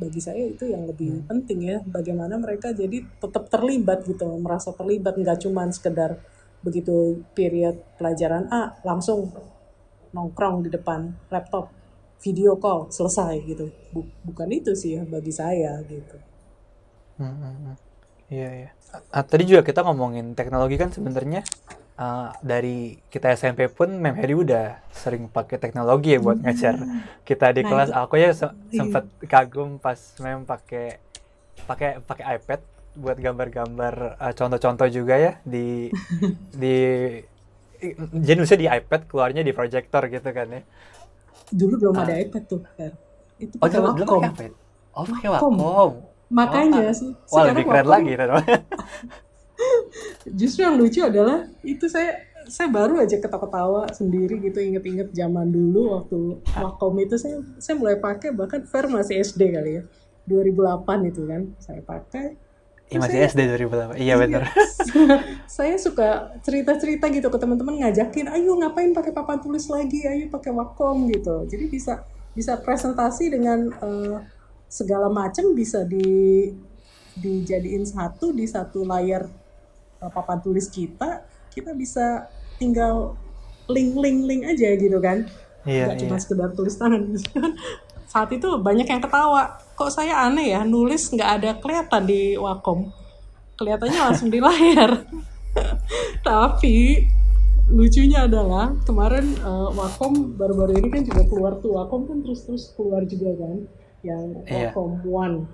bagi 0.00 0.20
saya 0.24 0.48
itu 0.48 0.64
yang 0.64 0.88
lebih 0.88 1.20
hmm. 1.20 1.28
penting 1.28 1.60
ya 1.60 1.78
bagaimana 1.84 2.40
mereka 2.40 2.72
jadi 2.72 3.04
tetap 3.20 3.52
terlibat 3.52 4.08
gitu 4.08 4.24
merasa 4.40 4.72
terlibat 4.72 5.20
nggak 5.20 5.44
cuma 5.44 5.68
sekedar 5.68 6.16
begitu 6.64 7.20
period 7.36 7.76
pelajaran 8.00 8.48
A 8.48 8.80
langsung 8.80 9.28
nongkrong 10.16 10.64
di 10.64 10.70
depan 10.72 11.12
laptop 11.28 11.68
video 12.24 12.56
call 12.56 12.88
selesai 12.88 13.44
gitu 13.44 13.68
bukan 14.24 14.48
itu 14.48 14.72
sih 14.72 14.96
ya 14.96 15.02
bagi 15.04 15.32
saya 15.32 15.80
gitu 15.84 16.16
hmm, 17.20 17.28
hmm, 17.36 17.54
hmm. 17.60 17.76
iya 18.32 18.48
iya 18.64 18.70
tadi 19.24 19.44
juga 19.44 19.60
kita 19.64 19.84
ngomongin 19.84 20.32
teknologi 20.32 20.76
kan 20.80 20.88
sebenarnya 20.92 21.44
uh, 22.00 22.32
dari 22.40 22.96
kita 23.12 23.36
SMP 23.36 23.68
pun 23.68 23.92
Mem 23.92 24.16
Heri 24.16 24.32
udah 24.32 24.80
sering 24.90 25.28
pakai 25.28 25.60
teknologi 25.60 26.16
ya 26.16 26.20
buat 26.24 26.40
ngajar 26.40 26.80
kita 27.28 27.52
di 27.52 27.62
nah, 27.62 27.68
kelas. 27.68 27.90
aku 27.92 28.14
ya 28.16 28.32
se 28.32 28.48
iya. 28.72 28.80
sempat 28.80 29.04
kagum 29.28 29.76
pas 29.76 30.00
Mem 30.24 30.48
pakai 30.48 30.96
pakai 31.68 32.00
pakai 32.00 32.24
iPad 32.40 32.60
buat 32.96 33.16
gambar-gambar 33.20 34.18
uh, 34.18 34.32
contoh-contoh 34.34 34.88
juga 34.90 35.14
ya 35.20 35.32
di 35.44 35.92
di 36.62 36.76
jenisnya 38.16 38.58
di 38.58 38.66
iPad 38.66 39.06
keluarnya 39.06 39.42
di 39.44 39.52
proyektor 39.52 40.08
gitu 40.08 40.30
kan 40.32 40.48
ya. 40.48 40.62
Dulu 41.52 41.74
belum 41.76 41.94
uh, 41.94 42.02
ada 42.02 42.14
iPad 42.16 42.42
tuh 42.48 42.60
itu 43.40 43.56
oh 43.56 43.68
dulu 43.68 43.92
pakai 43.94 44.28
iPad 44.32 44.52
oh 44.96 45.04
pakai 45.04 45.28
Wacom. 45.36 45.92
Makanya 46.30 46.86
oh, 46.86 46.94
sih. 46.94 47.10
wah 47.34 47.42
lebih 47.50 47.66
keren 47.66 47.88
lagi 47.90 48.14
justru 50.40 50.66
yang 50.66 50.76
lucu 50.78 51.00
adalah 51.02 51.46
itu 51.62 51.86
saya 51.86 52.30
saya 52.48 52.72
baru 52.72 52.98
aja 52.98 53.20
ketawa-ketawa 53.20 53.92
sendiri 53.92 54.40
gitu 54.40 54.58
inget-inget 54.58 55.12
zaman 55.12 55.52
dulu 55.52 56.00
waktu 56.00 56.18
Wacom 56.56 56.96
itu 56.98 57.20
saya 57.20 57.44
saya 57.60 57.76
mulai 57.76 58.00
pakai 58.00 58.32
bahkan 58.32 58.64
Fer 58.64 58.88
masih 58.88 59.20
SD 59.20 59.54
kali 59.54 59.70
ya 59.78 59.82
2008 60.26 61.10
itu 61.10 61.22
kan 61.28 61.42
saya 61.60 61.80
pakai 61.84 62.50
Iya 62.90 62.98
masih 63.06 63.18
saya, 63.22 63.30
SD 63.30 63.40
2008. 63.54 63.70
Iya, 63.70 63.86
iya 64.02 64.14
benar. 64.18 64.42
saya 65.62 65.78
suka 65.78 66.34
cerita-cerita 66.42 67.06
gitu 67.14 67.30
ke 67.30 67.38
teman-teman 67.38 67.86
ngajakin, 67.86 68.26
ayo 68.34 68.58
ngapain 68.58 68.90
pakai 68.90 69.14
papan 69.14 69.38
tulis 69.38 69.70
lagi, 69.70 70.02
ayo 70.10 70.26
pakai 70.26 70.50
Wacom 70.50 71.06
gitu. 71.06 71.46
Jadi 71.46 71.70
bisa 71.70 72.02
bisa 72.34 72.58
presentasi 72.58 73.30
dengan 73.30 73.70
uh, 73.78 74.18
segala 74.66 75.06
macam 75.06 75.54
bisa 75.54 75.86
di 75.86 76.50
dijadiin 77.14 77.86
satu 77.86 78.34
di 78.34 78.50
satu 78.50 78.82
layar 78.82 79.30
papan 80.00 80.40
tulis 80.40 80.72
kita. 80.72 81.28
Kita 81.52 81.76
bisa 81.76 82.32
tinggal 82.56 83.20
link-link-link 83.68 84.48
aja 84.48 84.68
gitu 84.80 84.98
kan. 84.98 85.28
Iya, 85.68 85.92
Gak 85.92 85.96
iya. 85.96 86.00
cuma 86.08 86.16
sekedar 86.16 86.48
tulis 86.56 86.74
tangan. 86.80 87.12
Saat 88.10 88.32
itu 88.34 88.48
banyak 88.58 88.88
yang 88.88 88.98
ketawa 88.98 89.60
kok 89.80 89.96
saya 89.96 90.28
aneh 90.28 90.52
ya 90.52 90.60
nulis 90.60 91.08
nggak 91.08 91.30
ada 91.40 91.50
kelihatan 91.56 92.04
di 92.04 92.36
Wacom 92.36 92.92
kelihatannya 93.56 94.00
langsung 94.12 94.28
di 94.28 94.36
layar 94.44 95.08
tapi 96.28 97.08
lucunya 97.72 98.28
adalah 98.28 98.76
kemarin 98.84 99.40
uh, 99.40 99.72
Wacom 99.72 100.36
baru-baru 100.36 100.84
ini 100.84 100.88
kan 100.92 101.00
juga 101.08 101.24
keluar 101.32 101.52
tuh 101.64 101.80
Wacom 101.80 102.04
kan 102.04 102.20
terus-terus 102.20 102.76
keluar 102.76 103.08
juga 103.08 103.32
kan 103.40 103.56
yang 104.04 104.44
iya. 104.44 104.68
Wacom 104.68 105.00
One 105.08 105.48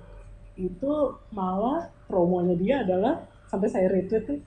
itu 0.59 0.91
malah 1.31 1.87
promonya 2.11 2.59
dia 2.59 2.75
adalah 2.83 3.23
sampai 3.47 3.67
saya 3.71 3.87
retweet 3.91 4.23
tuh 4.27 4.39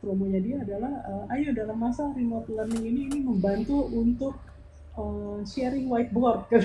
promonya 0.00 0.40
dia 0.40 0.56
adalah 0.60 0.92
uh, 1.08 1.24
ayo 1.36 1.52
dalam 1.56 1.76
masa 1.80 2.08
remote 2.12 2.48
learning 2.52 2.84
ini 2.84 3.00
ini 3.08 3.18
membantu 3.24 3.88
untuk 3.92 4.36
uh, 4.96 5.40
sharing 5.44 5.88
whiteboard 5.88 6.44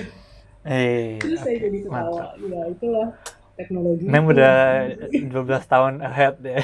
Eh, 0.62 1.18
Terus 1.18 1.42
saya 1.42 1.58
jadi 1.58 1.78
ketawa. 1.82 2.38
Ya 2.38 2.62
itulah 2.70 3.08
teknologi. 3.58 4.06
Mem 4.06 4.24
udah 4.30 4.54
12 5.34 5.34
tahun 5.66 5.94
ahead 6.06 6.38
ya. 6.38 6.62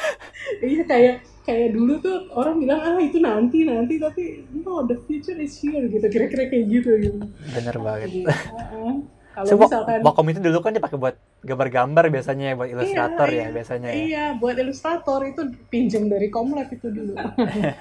iya 0.64 0.82
kayak 0.88 1.14
kayak 1.44 1.76
dulu 1.76 2.00
tuh 2.00 2.24
orang 2.32 2.56
bilang 2.56 2.80
ah 2.80 2.96
itu 2.96 3.20
nanti 3.20 3.68
nanti 3.68 4.00
tapi 4.00 4.48
no 4.64 4.84
the 4.88 4.96
future 5.04 5.36
is 5.36 5.60
here 5.60 5.84
gitu 5.92 6.08
kira-kira 6.08 6.48
kayak 6.48 6.72
gitu 6.72 6.90
gitu. 6.96 7.20
Bener 7.52 7.76
banget. 7.76 8.08
Jadi, 8.08 8.20
uh, 8.24 8.96
kalau 9.38 9.48
so, 9.54 9.54
misalkan 9.54 9.98
Wacom 10.02 10.26
itu 10.34 10.40
dulu 10.42 10.58
kan 10.58 10.74
dipakai 10.74 10.98
buat 10.98 11.16
gambar-gambar 11.46 12.04
biasanya 12.10 12.58
buat 12.58 12.70
ilustrator 12.74 13.28
iya, 13.30 13.46
ya 13.46 13.48
biasanya 13.54 13.88
ya. 13.88 13.94
Iya, 13.94 14.24
buat 14.42 14.56
ilustrator 14.58 15.20
itu 15.22 15.42
pinjam 15.70 16.10
dari 16.10 16.26
Komlab 16.26 16.66
itu 16.74 16.90
dulu. 16.90 17.14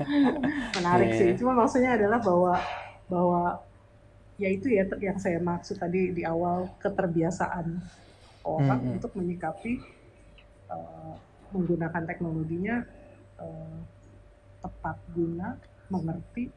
Menarik 0.78 1.10
yeah. 1.10 1.18
sih. 1.18 1.30
Cuma 1.42 1.58
maksudnya 1.58 1.98
adalah 1.98 2.22
bahwa 2.22 2.54
bahwa 3.10 3.42
ya 4.38 4.50
itu 4.54 4.70
ya 4.70 4.86
yang 5.02 5.18
saya 5.18 5.42
maksud 5.42 5.82
tadi 5.82 6.14
di 6.14 6.22
awal 6.22 6.70
keterbiasaan 6.78 7.82
orang 8.46 8.80
hmm. 8.86 8.96
untuk 9.02 9.12
menyikapi 9.18 9.82
uh, 10.70 11.18
menggunakan 11.50 12.04
teknologinya 12.06 12.86
uh, 13.42 13.78
tepat 14.62 14.98
guna 15.18 15.58
mengerti 15.90 16.54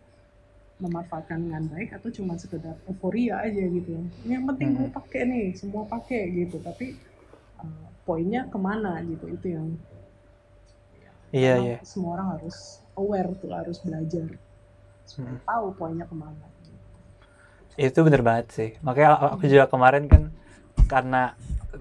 memanfaatkan 0.80 1.38
dengan 1.38 1.64
baik 1.68 1.94
atau 1.96 2.08
cuma 2.10 2.34
sekedar 2.40 2.76
euforia 2.88 3.40
aja 3.44 3.64
gitu. 3.68 4.00
Yang 4.24 4.44
penting 4.54 4.68
gue 4.76 4.88
pakai 4.90 5.22
nih 5.28 5.46
semua 5.54 5.84
pakai 5.86 6.22
gitu. 6.44 6.56
Tapi 6.60 6.96
uh, 7.60 7.86
poinnya 8.08 8.48
ke 8.48 8.58
mana 8.58 8.98
gitu 9.04 9.28
itu 9.28 9.46
yang 9.52 9.68
iya 11.30 11.54
iya. 11.62 11.76
semua 11.86 12.18
orang 12.18 12.40
harus 12.40 12.82
aware 12.96 13.30
tuh 13.38 13.52
harus 13.52 13.78
belajar. 13.84 14.28
Supaya 15.04 15.36
hmm. 15.36 15.46
tahu 15.46 15.66
poinnya 15.76 16.06
ke 16.08 16.16
mana 16.16 16.50
itu 17.80 17.98
bener 18.04 18.20
banget 18.20 18.46
sih. 18.52 18.70
Makanya 18.84 19.36
aku 19.36 19.48
juga 19.48 19.64
kemarin 19.70 20.04
kan 20.04 20.28
karena 20.84 21.32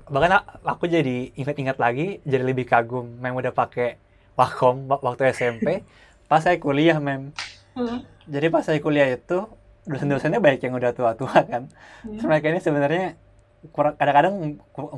bahkan 0.07 0.45
aku 0.61 0.85
jadi 0.85 1.33
ingat-ingat 1.33 1.81
lagi 1.81 2.21
jadi 2.23 2.45
lebih 2.45 2.69
kagum 2.69 3.17
mem 3.17 3.33
udah 3.33 3.49
pakai 3.49 3.97
Wacom 4.37 4.85
waktu 4.85 5.33
SMP 5.33 5.81
pas 6.29 6.45
saya 6.45 6.61
kuliah 6.61 7.01
mem 7.01 7.33
hmm. 7.75 7.99
jadi 8.29 8.47
pas 8.49 8.63
saya 8.65 8.79
kuliah 8.79 9.09
itu 9.09 9.45
dosen-dosennya 9.89 10.39
banyak 10.41 10.61
yang 10.69 10.75
udah 10.77 10.91
tua-tua 10.93 11.37
kan 11.45 11.69
hmm. 12.05 12.21
mereka 12.25 12.45
ini 12.53 12.59
sebenarnya 12.61 13.05
kurang 13.75 13.93
kadang-kadang 13.99 14.35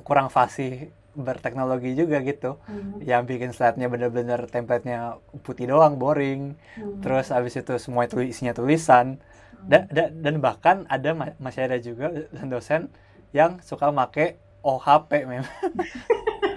kurang 0.05 0.27
fasih 0.29 0.93
berteknologi 1.11 1.91
juga 1.97 2.23
gitu 2.23 2.59
hmm. 2.67 3.03
yang 3.03 3.27
bikin 3.27 3.51
slide-nya 3.51 3.91
bener-bener 3.91 4.47
template-nya 4.47 5.19
putih 5.43 5.67
doang 5.67 5.99
boring 5.99 6.55
hmm. 6.79 7.03
terus 7.03 7.35
abis 7.35 7.59
itu 7.59 7.75
semua 7.79 8.07
itu 8.07 8.23
isinya 8.23 8.55
tulisan 8.55 9.19
dan, 9.67 9.85
dan, 9.91 10.09
dan 10.23 10.35
bahkan 10.41 10.77
ada 10.89 11.13
masih 11.37 11.67
ada 11.69 11.77
juga 11.77 12.09
dosen 12.47 12.89
yang 13.35 13.61
suka 13.61 13.91
make 13.93 14.39
OHP 14.61 15.25
memang 15.25 15.49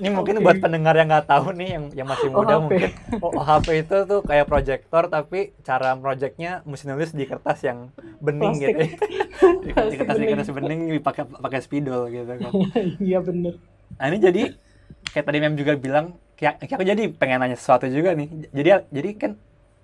ini 0.00 0.08
mungkin 0.16 0.40
okay. 0.40 0.44
buat 0.48 0.58
pendengar 0.64 0.96
yang 0.96 1.12
nggak 1.12 1.28
tahu 1.28 1.52
nih 1.52 1.68
yang 1.76 1.84
yang 1.92 2.08
masih 2.08 2.32
muda 2.32 2.56
OHP. 2.56 2.62
mungkin. 2.64 2.90
OHP 3.20 3.68
itu 3.84 3.96
tuh 4.08 4.20
kayak 4.24 4.46
proyektor 4.48 5.02
tapi 5.12 5.52
cara 5.60 5.92
proyeknya 6.00 6.64
mesti 6.64 6.84
nulis 6.88 7.12
di 7.12 7.28
kertas 7.28 7.60
yang 7.60 7.92
bening 8.24 8.56
Plastik. 8.56 8.72
gitu. 8.72 8.80
Di, 9.60 9.70
di 9.92 9.96
kertas 10.00 10.16
di 10.16 10.26
kertas 10.26 10.48
bening 10.48 10.80
dipakai 10.96 11.28
pakai 11.28 11.60
spidol 11.60 12.08
gitu 12.08 12.32
kan. 12.32 12.50
Iya 13.12 13.20
bener. 13.20 13.60
Nah 14.00 14.06
ini 14.08 14.18
jadi 14.18 14.42
kayak 15.12 15.24
tadi 15.28 15.38
mem 15.44 15.54
juga 15.60 15.76
bilang 15.76 16.16
kayak, 16.40 16.64
kayak 16.64 16.80
aku 16.80 16.84
jadi 16.88 17.02
pengen 17.12 17.44
nanya 17.44 17.60
sesuatu 17.60 17.84
juga 17.92 18.16
nih. 18.16 18.28
Jadi 18.56 18.68
jadi 18.88 19.10
kan 19.20 19.32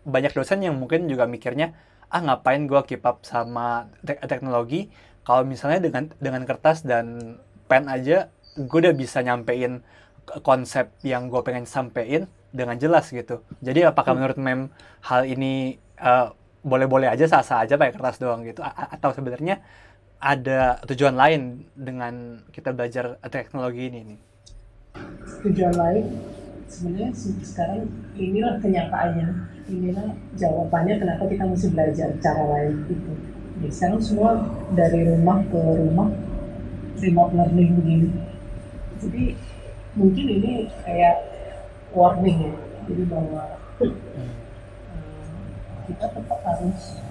banyak 0.08 0.32
dosen 0.32 0.64
yang 0.64 0.80
mungkin 0.80 1.12
juga 1.12 1.28
mikirnya 1.28 1.76
ah 2.08 2.22
ngapain 2.22 2.64
gue 2.64 2.80
keep 2.88 3.04
up 3.04 3.20
sama 3.20 3.92
te 4.00 4.16
teknologi? 4.24 4.88
Kalau 5.28 5.44
misalnya 5.44 5.84
dengan 5.84 6.08
dengan 6.16 6.42
kertas 6.48 6.86
dan 6.86 7.36
pen 7.68 7.90
aja 7.90 8.32
gue 8.56 8.78
udah 8.80 8.96
bisa 8.96 9.20
nyampein 9.20 9.84
konsep 10.42 10.90
yang 11.06 11.30
gue 11.30 11.40
pengen 11.46 11.66
sampein 11.68 12.26
dengan 12.50 12.76
jelas 12.80 13.10
gitu. 13.12 13.44
Jadi 13.60 13.84
apakah 13.86 14.14
hmm. 14.14 14.18
menurut 14.18 14.38
mem 14.40 14.60
hal 15.04 15.22
ini 15.28 15.76
uh, 16.00 16.32
boleh-boleh 16.66 17.06
aja 17.06 17.28
sah-sah 17.30 17.62
aja 17.62 17.78
pakai 17.78 17.94
kertas 17.94 18.18
doang 18.18 18.42
gitu? 18.42 18.64
A 18.64 18.96
atau 18.96 19.14
sebenarnya 19.14 19.62
ada 20.18 20.80
tujuan 20.88 21.14
lain 21.14 21.68
dengan 21.76 22.40
kita 22.50 22.72
belajar 22.72 23.20
teknologi 23.28 23.92
ini 23.92 24.00
nih 24.14 24.20
tujuan 25.44 25.74
lain 25.76 26.04
sebenarnya 26.66 27.10
sekarang 27.44 27.86
inilah 28.18 28.58
kenyataannya. 28.58 29.28
Inilah 29.66 30.14
jawabannya 30.38 30.94
kenapa 31.02 31.26
kita 31.26 31.42
mesti 31.42 31.68
belajar 31.74 32.08
cara 32.22 32.44
lain 32.54 32.86
itu 32.86 33.12
ya 33.66 33.70
sekarang 33.72 33.98
semua 33.98 34.46
dari 34.78 35.10
rumah 35.10 35.42
ke 35.48 35.58
rumah 35.58 36.08
remote 37.02 37.32
learning 37.34 37.70
begini. 37.82 38.10
Jadi 39.02 39.24
mungkin 39.96 40.26
ini 40.28 40.68
kayak 40.84 41.16
warning 41.96 42.52
ya 42.52 42.54
jadi 42.86 43.02
bahwa 43.10 43.42
uh, 43.82 43.88
kita 45.90 46.06
tetap 46.12 46.38
harus 46.46 47.02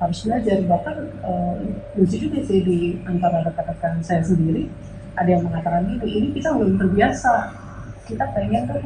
harus 0.00 0.18
belajar. 0.24 0.58
Bahkan 0.64 0.96
uh, 1.22 1.54
lucu 1.94 2.16
juga 2.16 2.40
sih 2.42 2.64
di 2.64 2.78
antara 3.04 3.44
rekan-rekan 3.46 4.00
saya 4.00 4.24
sendiri 4.24 4.66
ada 5.14 5.28
yang 5.28 5.44
mengatakan 5.44 5.86
ini 5.86 6.08
ini 6.08 6.28
kita 6.34 6.56
belum 6.56 6.80
terbiasa. 6.80 7.54
Kita 8.08 8.26
pengen 8.34 8.66
kan 8.66 8.82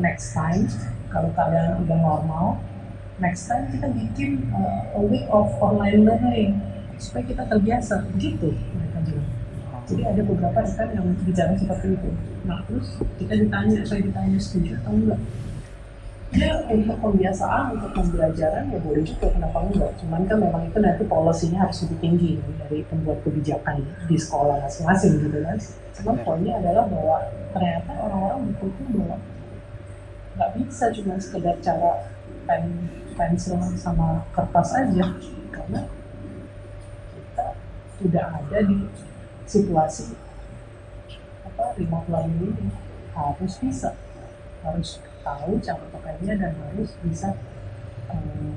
next 0.00 0.32
time 0.32 0.64
kalau 1.12 1.28
keadaan 1.36 1.84
udah 1.84 1.98
normal 2.00 2.56
next 3.18 3.50
time 3.50 3.66
kita 3.68 3.90
bikin 3.90 4.46
uh, 4.54 4.94
a 4.94 5.02
week 5.02 5.26
of 5.28 5.50
online 5.58 6.06
learning 6.06 6.62
supaya 6.96 7.26
kita 7.26 7.42
terbiasa. 7.44 8.06
Begitu 8.14 8.54
mereka 8.72 8.98
bilang 9.04 9.27
jadi 9.88 10.02
ada 10.04 10.22
beberapa 10.22 10.58
rekan 10.60 10.88
yang 10.92 11.06
bicara 11.24 11.52
seperti 11.56 11.96
itu. 11.96 12.10
Nah 12.44 12.60
terus 12.68 12.88
kita 13.16 13.34
ditanya 13.34 13.80
saya 13.88 14.00
ditanya 14.04 14.38
setuju 14.38 14.76
atau 14.84 14.92
enggak? 14.92 15.20
Ya 16.28 16.52
untuk 16.68 17.00
pembiasaan 17.00 17.80
untuk 17.80 17.90
pembelajaran 17.96 18.68
ya 18.68 18.78
boleh 18.84 19.00
juga 19.00 19.26
kenapa 19.32 19.58
enggak? 19.64 19.90
Cuman 20.04 20.20
kan 20.28 20.38
memang 20.44 20.62
itu 20.68 20.78
nanti 20.78 21.02
polisinya 21.08 21.64
harus 21.64 21.88
lebih 21.88 21.98
tinggi 22.04 22.30
kan, 22.36 22.52
dari 22.68 22.78
pembuat 22.84 23.18
kebijakan 23.24 23.76
di 24.04 24.16
sekolah 24.20 24.60
masing-masing 24.60 25.24
gitu 25.24 25.40
kan 25.40 25.58
cuman 25.98 26.14
ya. 26.14 26.22
poinnya 26.22 26.52
adalah 26.62 26.84
bahwa 26.86 27.16
ternyata 27.50 27.90
orang-orang 27.98 28.38
berpikir 28.54 28.86
bahwa 28.94 29.16
nggak 30.38 30.50
bisa 30.62 30.84
cuma 30.94 31.18
sekedar 31.18 31.56
cara 31.58 31.90
pen 32.46 32.86
pensil 33.18 33.58
sama 33.74 34.22
kertas 34.30 34.70
aja. 34.78 35.06
Karena 35.50 35.82
kita 37.10 37.46
tidak 37.98 38.26
ada 38.30 38.58
di 38.62 38.78
situasi 39.48 40.12
apa 41.48 41.72
remote 41.80 42.08
learning 42.12 42.52
ini 42.52 42.68
harus 43.16 43.56
bisa 43.58 43.96
harus 44.60 45.00
tahu 45.24 45.56
cara 45.64 45.84
pakainya 45.88 46.36
dan 46.36 46.52
harus 46.68 46.92
bisa 47.00 47.32
um, 48.12 48.54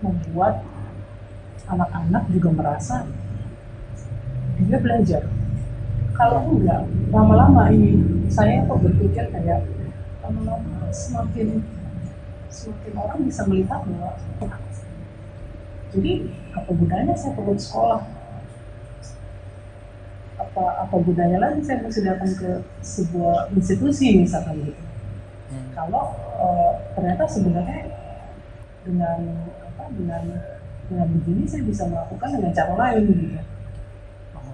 membuat 0.00 0.64
anak-anak 1.68 2.24
juga 2.32 2.50
merasa 2.50 2.96
dia 4.60 4.78
belajar. 4.80 5.22
Kalau 6.16 6.52
enggak, 6.52 6.84
lama-lama 7.08 7.72
ini 7.72 7.96
saya 8.28 8.64
kok 8.68 8.80
berpikir 8.80 9.28
kayak 9.32 9.64
lama-lama 10.20 10.88
semakin 10.92 11.64
semakin 12.50 12.92
orang 12.98 13.20
bisa 13.24 13.46
melihat 13.48 13.80
bahwa 13.86 14.18
jadi 15.90 16.12
apa 16.52 16.70
gunanya 16.76 17.14
saya 17.16 17.32
perlu 17.34 17.56
sekolah 17.56 18.02
apa 20.50 20.82
apa 20.82 20.96
gunanya 21.06 21.38
lagi 21.38 21.62
saya 21.62 21.78
mesti 21.78 22.02
datang 22.02 22.34
ke 22.34 22.50
sebuah 22.82 23.54
institusi 23.54 24.18
misalkan 24.18 24.58
gitu. 24.66 24.82
Hmm. 25.50 25.66
kalau 25.74 26.10
uh, 26.38 26.74
ternyata 26.98 27.22
sebenarnya 27.26 27.86
dengan 28.82 29.46
apa 29.62 29.84
dengan 29.94 30.22
dengan 30.90 31.06
begini 31.06 31.46
saya 31.46 31.62
bisa 31.62 31.86
melakukan 31.86 32.34
dengan 32.34 32.50
cara 32.50 32.74
lain 32.74 33.02
gitu. 33.14 33.38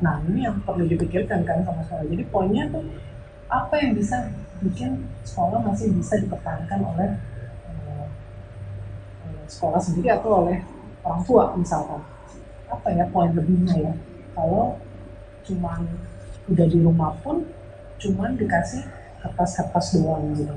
Nah 0.04 0.20
ini 0.28 0.44
yang 0.44 0.60
perlu 0.60 0.84
dipikirkan 0.84 1.48
kan 1.48 1.64
sama 1.64 1.80
sekolah 1.80 2.04
jadi 2.12 2.24
poinnya 2.28 2.68
tuh 2.68 2.84
apa 3.48 3.74
yang 3.80 3.96
bisa 3.96 4.28
bikin 4.60 5.00
sekolah 5.24 5.64
masih 5.64 5.96
bisa 5.96 6.20
dipertahankan 6.20 6.80
oleh 6.84 7.08
uh, 7.72 8.04
sekolah 9.48 9.80
sendiri 9.80 10.12
atau 10.12 10.44
oleh 10.44 10.60
orang 11.00 11.24
tua 11.24 11.56
misalkan? 11.56 12.04
Apa 12.68 12.92
ya 12.92 13.08
poin 13.08 13.32
lebihnya 13.32 13.76
ya? 13.80 13.92
Kalau 14.36 14.76
cuman 15.46 15.86
udah 16.50 16.66
di 16.66 16.78
rumah 16.82 17.14
pun 17.22 17.46
cuman 18.02 18.36
dikasih 18.36 18.82
kertas-kertas 19.22 19.98
doang 19.98 20.34
gitu 20.36 20.54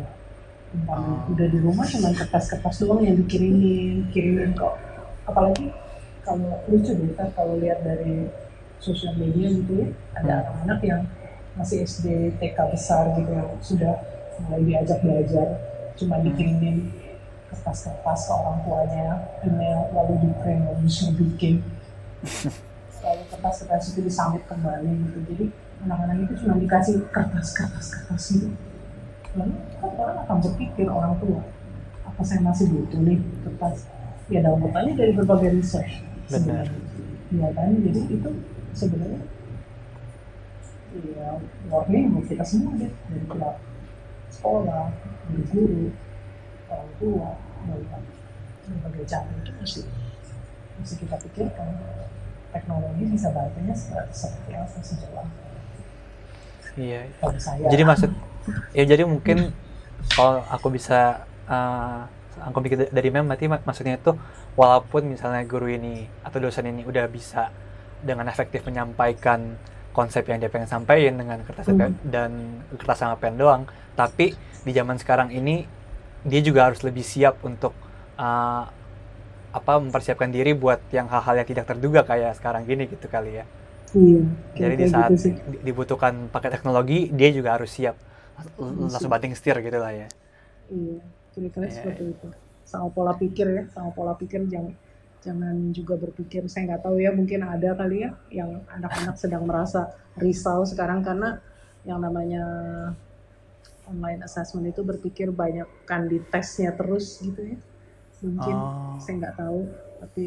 umpamanya 0.70 1.26
hmm. 1.26 1.32
udah 1.34 1.48
di 1.50 1.60
rumah 1.62 1.86
cuma 1.90 2.10
kertas-kertas 2.14 2.76
doang 2.86 3.02
yang 3.02 3.18
dikirimin 3.18 4.06
kirimin 4.14 4.54
kok 4.54 4.78
apalagi 5.26 5.74
kalau 6.22 6.62
lucu 6.70 6.94
deh 6.94 7.10
kan 7.18 7.30
kalau 7.34 7.58
lihat 7.58 7.82
dari 7.82 8.30
sosial 8.78 9.18
media 9.18 9.50
gitu 9.50 9.72
ya 9.82 9.88
ada 10.14 10.34
hmm. 10.34 10.42
anak-anak 10.46 10.80
yang 10.86 11.02
masih 11.58 11.84
SD 11.84 12.38
TK 12.38 12.58
besar 12.70 13.10
gitu 13.18 13.32
yang 13.34 13.50
sudah 13.66 13.94
mulai 14.46 14.62
diajak 14.64 15.00
belajar 15.02 15.48
cuma 15.98 16.22
hmm. 16.22 16.26
dikirimin 16.30 16.78
kertas-kertas 17.50 18.30
ke 18.30 18.34
orang 18.38 18.58
tuanya 18.62 19.08
email 19.42 19.90
lalu 19.90 20.14
di 20.22 20.30
print 20.38 20.62
lalu 20.70 20.86
bikin 21.18 21.66
kertas-kertas 23.40 23.96
itu 23.96 24.04
disamit 24.04 24.44
kembali 24.52 24.92
gitu. 25.08 25.20
Jadi 25.32 25.46
anak-anak 25.88 26.28
itu 26.28 26.34
cuma 26.44 26.60
dikasih 26.60 26.96
kertas-kertas-kertas 27.08 28.24
gitu. 28.36 28.52
Lalu 29.40 29.56
kan 29.80 29.92
orang 29.96 30.18
akan 30.28 30.38
berpikir 30.44 30.92
orang 30.92 31.16
tua 31.24 31.40
apa 32.04 32.22
saya 32.28 32.44
masih 32.44 32.68
butuh 32.68 33.00
nih? 33.00 33.24
Kertas 33.48 33.88
ya 34.28 34.44
dalam 34.44 34.60
bertanya 34.60 34.92
dari 35.00 35.16
berbagai 35.16 35.56
research. 35.56 36.04
Sebenarnya 36.28 36.76
ya 37.32 37.48
kan? 37.56 37.72
Jadi 37.80 38.00
itu 38.12 38.30
sebenarnya 38.76 39.24
ya 40.90 41.38
warning 41.70 42.18
buat 42.18 42.26
kita 42.26 42.42
semua 42.42 42.74
deh 42.76 42.90
dari 42.90 43.26
pihak 43.30 43.56
sekolah 44.34 44.90
dari 45.30 45.44
guru 45.54 45.94
orang 46.66 46.92
tua 46.98 47.30
melihat 47.70 48.04
berbagai 48.66 49.06
cara 49.06 49.30
itu 49.38 49.52
mesti 49.54 49.82
mesti 50.82 50.96
kita 50.98 51.16
pikirkan 51.30 51.78
teknologi 52.50 53.04
bisa 53.10 53.30
baiknya 53.32 53.76
seperti 54.10 54.52
apa 54.56 54.80
sejauh 54.82 55.30
Iya. 56.80 57.12
Saya, 57.36 57.68
Jadi 57.68 57.84
maksud 57.84 58.12
ya 58.72 58.84
jadi 58.88 59.04
mungkin 59.04 59.52
kalau 60.16 60.42
aku 60.48 60.72
bisa 60.72 61.28
uh, 61.50 62.08
aku 62.40 62.64
pikir 62.64 62.88
dari 62.90 63.10
mem 63.12 63.28
berarti 63.28 63.52
mak 63.52 63.68
maksudnya 63.68 64.00
itu 64.00 64.16
walaupun 64.56 65.12
misalnya 65.12 65.44
guru 65.44 65.68
ini 65.68 66.08
atau 66.24 66.40
dosen 66.40 66.72
ini 66.72 66.88
udah 66.88 67.06
bisa 67.12 67.52
dengan 68.00 68.32
efektif 68.32 68.64
menyampaikan 68.64 69.60
konsep 69.92 70.24
yang 70.32 70.40
dia 70.40 70.48
pengen 70.48 70.72
sampaikan 70.72 71.20
dengan 71.20 71.44
kertas 71.44 71.68
hmm. 71.68 72.08
dan 72.08 72.32
kertas 72.80 73.04
sama 73.04 73.20
pen 73.20 73.36
doang 73.36 73.68
tapi 74.00 74.32
di 74.64 74.72
zaman 74.72 74.96
sekarang 74.96 75.36
ini 75.36 75.68
dia 76.24 76.40
juga 76.40 76.72
harus 76.72 76.80
lebih 76.80 77.04
siap 77.04 77.44
untuk 77.44 77.76
uh, 78.16 78.66
apa 79.50 79.82
mempersiapkan 79.82 80.30
diri 80.30 80.54
buat 80.54 80.80
yang 80.94 81.10
hal-hal 81.10 81.42
yang 81.42 81.48
tidak 81.50 81.66
terduga 81.70 82.06
kayak 82.06 82.38
sekarang 82.38 82.66
gini 82.66 82.86
gitu 82.86 83.10
kali 83.10 83.42
ya. 83.42 83.46
Iya. 83.98 84.22
Jadi 84.54 84.74
di 84.78 84.86
saat 84.86 85.10
gitu 85.10 85.34
dibutuhkan 85.66 86.30
pakai 86.30 86.54
teknologi, 86.54 87.10
dia 87.10 87.34
juga 87.34 87.58
harus 87.58 87.74
siap 87.74 87.98
langsung 88.58 89.12
banting 89.12 89.36
setir 89.36 89.60
gitu 89.60 89.78
lah 89.80 89.92
ya 89.92 90.08
iya 90.72 91.02
kira-kira 91.36 91.66
yeah. 91.68 91.76
seperti 91.76 92.04
itu 92.16 92.28
sama 92.64 92.88
pola 92.94 93.14
pikir 93.18 93.48
ya 93.50 93.64
sama 93.74 93.90
pola 93.92 94.14
pikir 94.16 94.46
jangan 94.48 94.74
jangan 95.20 95.56
juga 95.76 96.00
berpikir 96.00 96.48
saya 96.48 96.72
nggak 96.72 96.84
tahu 96.86 97.04
ya 97.04 97.12
mungkin 97.12 97.44
ada 97.44 97.76
kali 97.76 98.08
ya 98.08 98.12
yang 98.32 98.64
anak-anak 98.72 99.16
sedang 99.20 99.44
merasa 99.44 99.92
risau 100.16 100.64
sekarang 100.64 101.04
karena 101.04 101.44
yang 101.84 102.00
namanya 102.00 102.44
online 103.90 104.24
assessment 104.24 104.70
itu 104.70 104.86
berpikir 104.86 105.34
banyak 105.34 105.68
kan 105.84 106.08
di 106.08 106.22
tesnya 106.30 106.72
terus 106.72 107.20
gitu 107.20 107.42
ya 107.42 107.58
mungkin 108.20 108.56
oh. 108.56 108.96
saya 109.00 109.16
nggak 109.24 109.36
tahu 109.40 109.60
tapi 110.00 110.24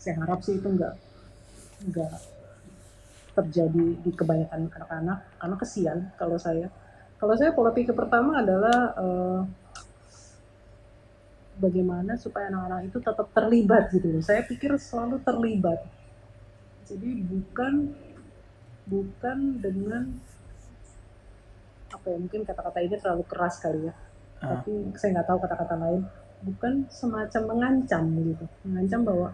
saya 0.00 0.14
harap 0.24 0.40
sih 0.40 0.56
itu 0.56 0.68
nggak 0.68 0.94
nggak 1.92 2.14
terjadi 3.36 3.86
di 4.00 4.10
kebanyakan 4.16 4.72
anak-anak 4.72 5.18
karena 5.36 5.56
kesian 5.60 5.98
kalau 6.16 6.40
saya 6.40 6.72
kalau 7.16 7.32
saya 7.36 7.52
pola 7.52 7.72
pikir 7.72 7.96
pertama 7.96 8.40
adalah 8.40 8.92
uh, 8.96 9.40
bagaimana 11.56 12.16
supaya 12.20 12.52
anak-anak 12.52 12.92
itu 12.92 12.98
tetap 13.00 13.26
terlibat 13.32 13.88
gitu 13.92 14.20
Saya 14.20 14.44
pikir 14.44 14.76
selalu 14.76 15.20
terlibat. 15.24 15.80
Jadi 16.86 17.24
bukan 17.24 17.96
bukan 18.86 19.38
dengan 19.58 20.14
apa 21.90 22.06
ya 22.06 22.18
mungkin 22.20 22.46
kata-kata 22.46 22.78
ini 22.84 22.96
terlalu 23.00 23.24
keras 23.26 23.58
kali 23.58 23.90
ya. 23.90 23.94
Uh. 24.44 24.60
Tapi 24.60 24.72
saya 25.00 25.18
nggak 25.18 25.28
tahu 25.32 25.38
kata-kata 25.42 25.74
lain. 25.80 26.02
Bukan 26.44 26.88
semacam 26.92 27.42
mengancam 27.48 28.04
gitu, 28.12 28.44
mengancam 28.68 29.00
bahwa 29.04 29.28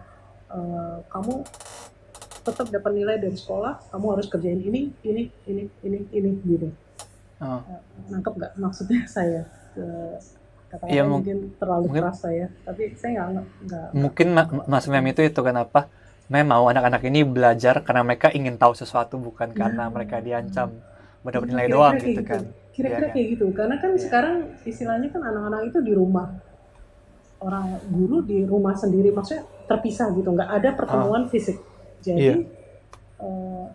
uh, 0.51 0.97
kamu 1.11 1.43
tetap 2.43 2.67
dapat 2.71 2.91
nilai 2.91 3.15
dari 3.19 3.35
sekolah, 3.35 3.79
kamu 3.91 4.05
harus 4.19 4.27
kerjain 4.27 4.59
ini, 4.59 4.91
ini, 5.03 5.31
ini, 5.47 5.63
ini, 5.83 5.99
ini 6.11 6.31
gitu. 6.43 6.69
Oh. 7.43 7.59
nangkep 8.07 8.33
nggak 8.39 8.53
maksudnya 8.55 9.03
saya? 9.15 9.43
Ke 9.75 9.83
kata 10.73 10.89
ya, 10.89 11.05
mungkin 11.05 11.53
terlalu 11.61 11.85
mungkin, 11.85 12.01
keras 12.01 12.17
saya 12.17 12.45
tapi 12.65 12.83
saya 12.97 13.09
nggak 13.13 13.27
nggak 13.69 13.87
mungkin 13.93 14.27
ma 14.33 14.43
mas 14.65 14.85
mem 14.89 15.05
itu 15.05 15.21
itu 15.21 15.41
kenapa 15.45 15.85
mem 16.33 16.49
mau 16.49 16.65
anak-anak 16.65 17.05
ini 17.05 17.21
belajar 17.21 17.85
karena 17.85 18.01
mereka 18.01 18.33
ingin 18.33 18.57
tahu 18.57 18.73
sesuatu 18.73 19.21
bukan 19.21 19.53
karena 19.53 19.85
mereka 19.93 20.17
diancam 20.17 20.73
mendapat 21.21 21.47
nilai 21.53 21.69
kira 21.69 21.69
-kira 21.69 21.77
doang 21.77 21.93
gitu, 22.01 22.21
kan. 22.25 22.41
kira-kira 22.73 23.07
ya, 23.07 23.13
kayak 23.15 23.27
gitu. 23.37 23.45
Karena 23.55 23.75
kan 23.79 23.91
ya. 23.95 24.01
sekarang 24.01 24.35
istilahnya 24.65 25.07
kan 25.13 25.21
anak-anak 25.23 25.61
itu 25.71 25.79
di 25.85 25.93
rumah 25.95 26.27
orang 27.43 27.83
guru 27.91 28.23
di 28.23 28.47
rumah 28.47 28.73
sendiri 28.73 29.11
maksudnya 29.11 29.43
terpisah 29.67 30.15
gitu 30.15 30.31
nggak 30.31 30.49
ada 30.49 30.69
pertemuan 30.73 31.27
fisik. 31.27 31.59
Jadi 31.99 32.47
eh, 33.19 33.65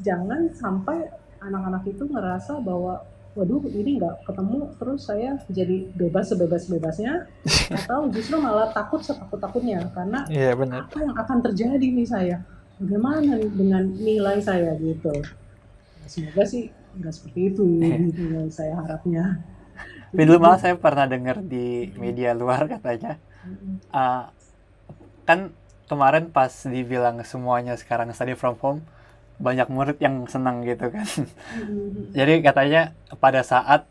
jangan 0.00 0.48
sampai 0.56 1.12
anak-anak 1.40 1.84
itu 1.88 2.04
ngerasa 2.08 2.60
bahwa 2.64 3.04
waduh 3.32 3.62
ini 3.70 4.02
nggak 4.02 4.26
ketemu 4.26 4.58
terus 4.74 5.06
saya 5.06 5.38
jadi 5.46 5.86
bebas 5.94 6.34
sebebas 6.34 6.66
bebasnya 6.66 7.30
atau 7.78 8.10
justru 8.10 8.36
malah 8.42 8.74
takut 8.74 8.98
setakut 9.00 9.38
takutnya 9.38 9.86
karena 9.94 10.26
Iya 10.26 10.58
benar. 10.58 10.90
apa 10.90 10.98
yang 10.98 11.14
akan 11.14 11.38
terjadi 11.46 11.86
nih 11.86 12.08
saya? 12.08 12.36
Bagaimana 12.80 13.38
nih 13.38 13.50
dengan 13.54 13.84
nilai 13.86 14.40
saya 14.42 14.72
gitu? 14.80 15.12
Nah, 15.14 16.08
semoga 16.08 16.42
sih 16.48 16.72
nggak 16.98 17.12
seperti 17.14 17.40
itu 17.54 17.64
gitu 18.10 18.22
yang 18.34 18.50
saya 18.50 18.74
harapnya 18.74 19.38
Tapi 20.10 20.22
dulu 20.26 20.38
malah 20.42 20.58
saya 20.58 20.74
pernah 20.74 21.06
dengar 21.06 21.38
di 21.38 21.90
media 21.94 22.34
luar 22.34 22.66
katanya, 22.66 23.18
uh, 23.94 24.26
kan 25.22 25.54
kemarin 25.86 26.34
pas 26.34 26.50
dibilang 26.66 27.22
semuanya 27.22 27.78
sekarang 27.78 28.10
study 28.10 28.34
from 28.34 28.58
home, 28.58 28.82
banyak 29.38 29.70
murid 29.70 29.98
yang 30.02 30.26
senang 30.26 30.66
gitu 30.66 30.90
kan. 30.90 31.06
Mm-mm. 31.06 32.10
Jadi 32.10 32.42
katanya 32.42 32.90
pada 33.22 33.46
saat 33.46 33.86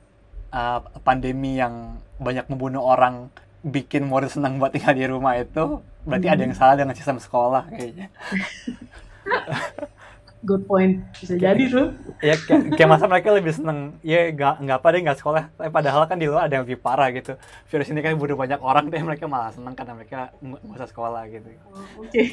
uh, 0.51 0.83
pandemi 1.07 1.55
yang 1.55 1.99
banyak 2.19 2.51
membunuh 2.51 2.83
orang 2.83 3.31
bikin 3.63 4.07
murid 4.07 4.31
senang 4.31 4.59
buat 4.59 4.75
tinggal 4.75 4.95
di 4.95 5.07
rumah 5.07 5.39
itu, 5.39 5.79
berarti 6.03 6.27
ada 6.27 6.41
yang 6.43 6.55
salah 6.55 6.75
dengan 6.75 6.95
sistem 6.95 7.19
sekolah 7.19 7.67
kayaknya. 7.71 8.11
good 10.43 10.63
point. 10.65 11.03
Bisa 11.19 11.35
jadi 11.35 11.63
tuh. 11.67 11.91
Ya 12.23 12.35
kayak, 12.39 12.75
kayak 12.79 12.89
masa 12.89 13.05
mereka 13.11 13.35
lebih 13.35 13.51
seneng 13.51 13.99
ya 13.99 14.31
nggak 14.31 14.63
nggak 14.63 14.77
apa 14.79 14.87
deh 14.95 15.01
nggak 15.03 15.19
sekolah. 15.19 15.43
Tapi 15.55 15.69
padahal 15.71 16.07
kan 16.07 16.17
di 16.19 16.27
luar 16.27 16.47
ada 16.47 16.59
yang 16.59 16.63
lebih 16.63 16.79
parah 16.79 17.11
gitu. 17.11 17.35
Virus 17.67 17.91
ini 17.91 17.99
kan 17.99 18.15
bunuh 18.15 18.39
banyak 18.39 18.59
orang 18.63 18.87
deh 18.87 19.03
mereka 19.03 19.27
malah 19.27 19.51
seneng 19.51 19.75
karena 19.75 19.93
mereka 19.99 20.31
nggak 20.39 20.75
usah 20.79 20.87
sekolah 20.87 21.21
gitu. 21.27 21.49
Oh, 21.69 22.03
oke. 22.05 22.23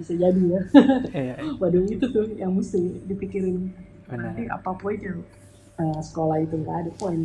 Bisa 0.00 0.12
jadi 0.16 0.42
ya. 0.48 0.60
Iya. 1.12 1.34
Waduh 1.60 1.84
itu 1.84 2.06
tuh 2.08 2.26
yang 2.36 2.52
mesti 2.56 3.04
dipikirin. 3.04 3.72
Benar. 4.08 4.32
nanti 4.32 4.48
apa 4.48 4.72
poinnya? 4.72 5.12
Eh, 5.78 6.00
sekolah 6.00 6.40
itu 6.40 6.56
nggak 6.56 6.76
ada 6.88 6.90
poin. 6.96 7.20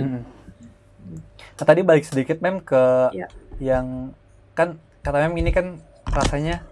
Mm. 0.00 0.24
Nah, 1.58 1.64
tadi 1.64 1.80
balik 1.84 2.04
sedikit 2.08 2.40
mem 2.40 2.64
ke 2.64 3.12
Ya. 3.12 3.28
yang 3.60 4.16
kan 4.56 4.80
kata 5.04 5.28
mem 5.28 5.36
ini 5.38 5.50
kan 5.52 5.78
rasanya 6.08 6.64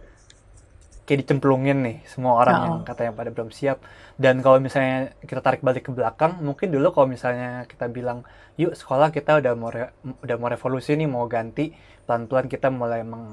kayak 1.07 1.19
dicemplungin 1.23 1.79
nih 1.87 1.97
semua 2.13 2.33
orang 2.43 2.57
Ya. 2.57 2.67
yang 2.67 2.75
katanya 2.89 3.13
pada 3.15 3.31
belum 3.35 3.51
siap 3.55 3.79
dan 4.19 4.43
kalau 4.45 4.59
misalnya 4.59 5.15
kita 5.23 5.41
tarik 5.47 5.63
balik 5.63 5.87
ke 5.87 5.93
belakang 5.95 6.33
mungkin 6.43 6.69
dulu 6.75 6.91
kalau 6.95 7.07
misalnya 7.07 7.63
kita 7.71 7.87
bilang 7.97 8.27
yuk 8.61 8.75
sekolah 8.75 9.09
kita 9.15 9.39
udah 9.41 9.53
mau 9.55 9.71
re- 9.71 9.95
udah 10.25 10.37
mau 10.41 10.51
revolusi 10.51 10.99
nih 10.99 11.07
mau 11.07 11.25
ganti 11.31 11.71
pelan-pelan 12.07 12.47
kita 12.51 12.69
mulai 12.75 13.01
meng 13.07 13.25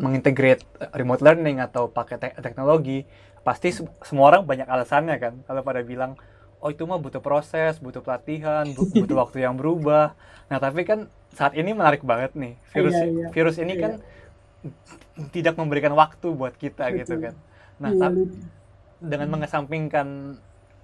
mengintegrate 0.00 0.64
remote 0.96 1.20
learning 1.20 1.60
atau 1.60 1.92
pakai 1.92 2.16
te- 2.16 2.36
teknologi 2.40 3.04
pasti 3.44 3.68
se- 3.76 3.88
semua 4.04 4.32
orang 4.32 4.42
banyak 4.48 4.68
alasannya 4.68 5.16
kan 5.20 5.34
kalau 5.44 5.60
pada 5.60 5.80
bilang 5.84 6.16
oh 6.60 6.68
itu 6.72 6.84
mah 6.88 7.00
butuh 7.00 7.20
proses 7.24 7.76
butuh 7.80 8.00
pelatihan 8.04 8.72
bu- 8.72 8.88
butuh 8.92 9.16
waktu 9.22 9.44
yang 9.44 9.56
berubah 9.60 10.16
nah 10.48 10.58
tapi 10.60 10.84
kan 10.88 11.08
saat 11.32 11.52
ini 11.56 11.76
menarik 11.76 12.02
banget 12.04 12.32
nih 12.36 12.56
virus 12.72 12.96
Iya, 12.96 13.04
iya. 13.12 13.28
virus 13.34 13.56
ini 13.60 13.74
Iya. 13.76 13.82
kan 13.82 13.92
tidak 15.34 15.54
memberikan 15.58 15.92
waktu 15.96 16.28
buat 16.32 16.54
kita 16.56 16.92
gitu 16.96 17.14
Betul. 17.16 17.24
kan 17.30 17.34
nah 17.80 17.92
Iya, 17.92 17.96
tapi 17.96 18.22
dengan 19.00 19.28
mengesampingkan 19.32 20.36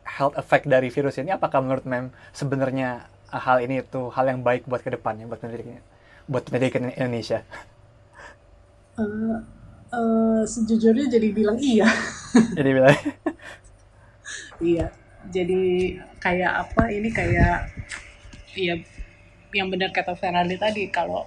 health 0.06 0.36
effect 0.40 0.64
dari 0.68 0.88
virus 0.88 1.18
ini 1.20 1.30
apakah 1.34 1.60
menurut 1.60 1.84
mem 1.84 2.08
sebenarnya 2.32 3.08
hal 3.28 3.60
ini 3.60 3.82
itu 3.84 4.08
hal 4.14 4.24
yang 4.30 4.40
baik 4.40 4.64
buat 4.70 4.80
ke 4.80 4.90
depannya 4.94 5.26
buat 5.28 5.40
pendidikan 5.42 5.82
buat 6.30 6.44
pendidikan 6.48 6.88
Indonesia 6.94 7.44
Eh, 8.96 9.36
eh, 9.92 10.40
sejujurnya 10.48 11.06
jadi 11.12 11.28
bilang 11.36 11.58
iya 11.60 11.88
jadi 12.56 12.70
bilang 12.72 12.96
Iya, 14.60 14.86
jadi 15.28 15.60
kayak 16.24 16.52
apa? 16.68 16.82
Ini 16.88 17.08
kayak 17.12 17.56
iya 18.56 18.74
yang 19.52 19.68
benar 19.72 19.90
kata 19.92 20.12
Fernandi 20.16 20.56
tadi 20.60 20.88
kalau 20.92 21.24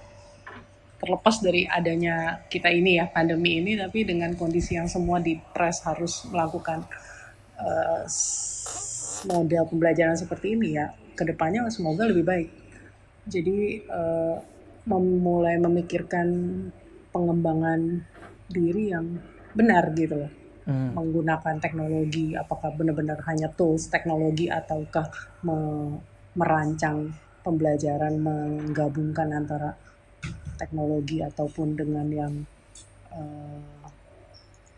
terlepas 1.00 1.36
dari 1.40 1.62
adanya 1.64 2.16
kita 2.52 2.68
ini 2.70 3.00
ya 3.00 3.06
pandemi 3.08 3.58
ini, 3.60 3.72
tapi 3.80 4.04
dengan 4.04 4.32
kondisi 4.36 4.76
yang 4.78 4.88
semua 4.88 5.18
di 5.18 5.34
press 5.54 5.82
harus 5.88 6.28
melakukan 6.32 6.84
s- 8.06 9.22
model 9.28 9.68
pembelajaran 9.68 10.16
seperti 10.16 10.56
ini 10.56 10.68
ya, 10.78 10.86
ke 11.16 11.22
depannya 11.28 11.68
semoga 11.72 12.08
lebih 12.08 12.24
baik. 12.24 12.48
Jadi 13.28 13.58
eh, 13.84 14.36
memulai 14.88 15.56
memikirkan 15.60 16.28
pengembangan 17.14 17.80
diri 18.50 18.84
yang 18.94 19.06
benar 19.54 19.90
gitu 19.98 20.16
loh 20.26 20.32
Hmm, 20.66 20.92
menggunakan 20.98 21.56
teknologi 21.62 22.34
apakah 22.34 22.74
benar-benar 22.74 23.18
hanya 23.30 23.48
tools 23.54 23.90
teknologi 23.94 24.46
ataukah 24.50 25.06
me- 25.46 26.00
merancang 26.38 27.10
pembelajaran 27.46 28.14
menggabungkan 28.18 29.28
antara 29.34 29.70
teknologi 30.60 31.24
ataupun 31.24 31.72
dengan 31.72 32.04
yang 32.12 32.32
eh, 33.16 33.80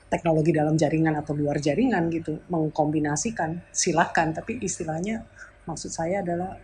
teknologi 0.07 0.55
dalam 0.55 0.79
jaringan 0.79 1.19
atau 1.19 1.35
luar 1.35 1.59
jaringan 1.59 2.07
gitu 2.15 2.39
mengkombinasikan 2.47 3.59
silakan. 3.75 4.31
Tapi 4.31 4.63
istilahnya 4.63 5.27
maksud 5.67 5.91
saya 5.91 6.23
adalah 6.23 6.55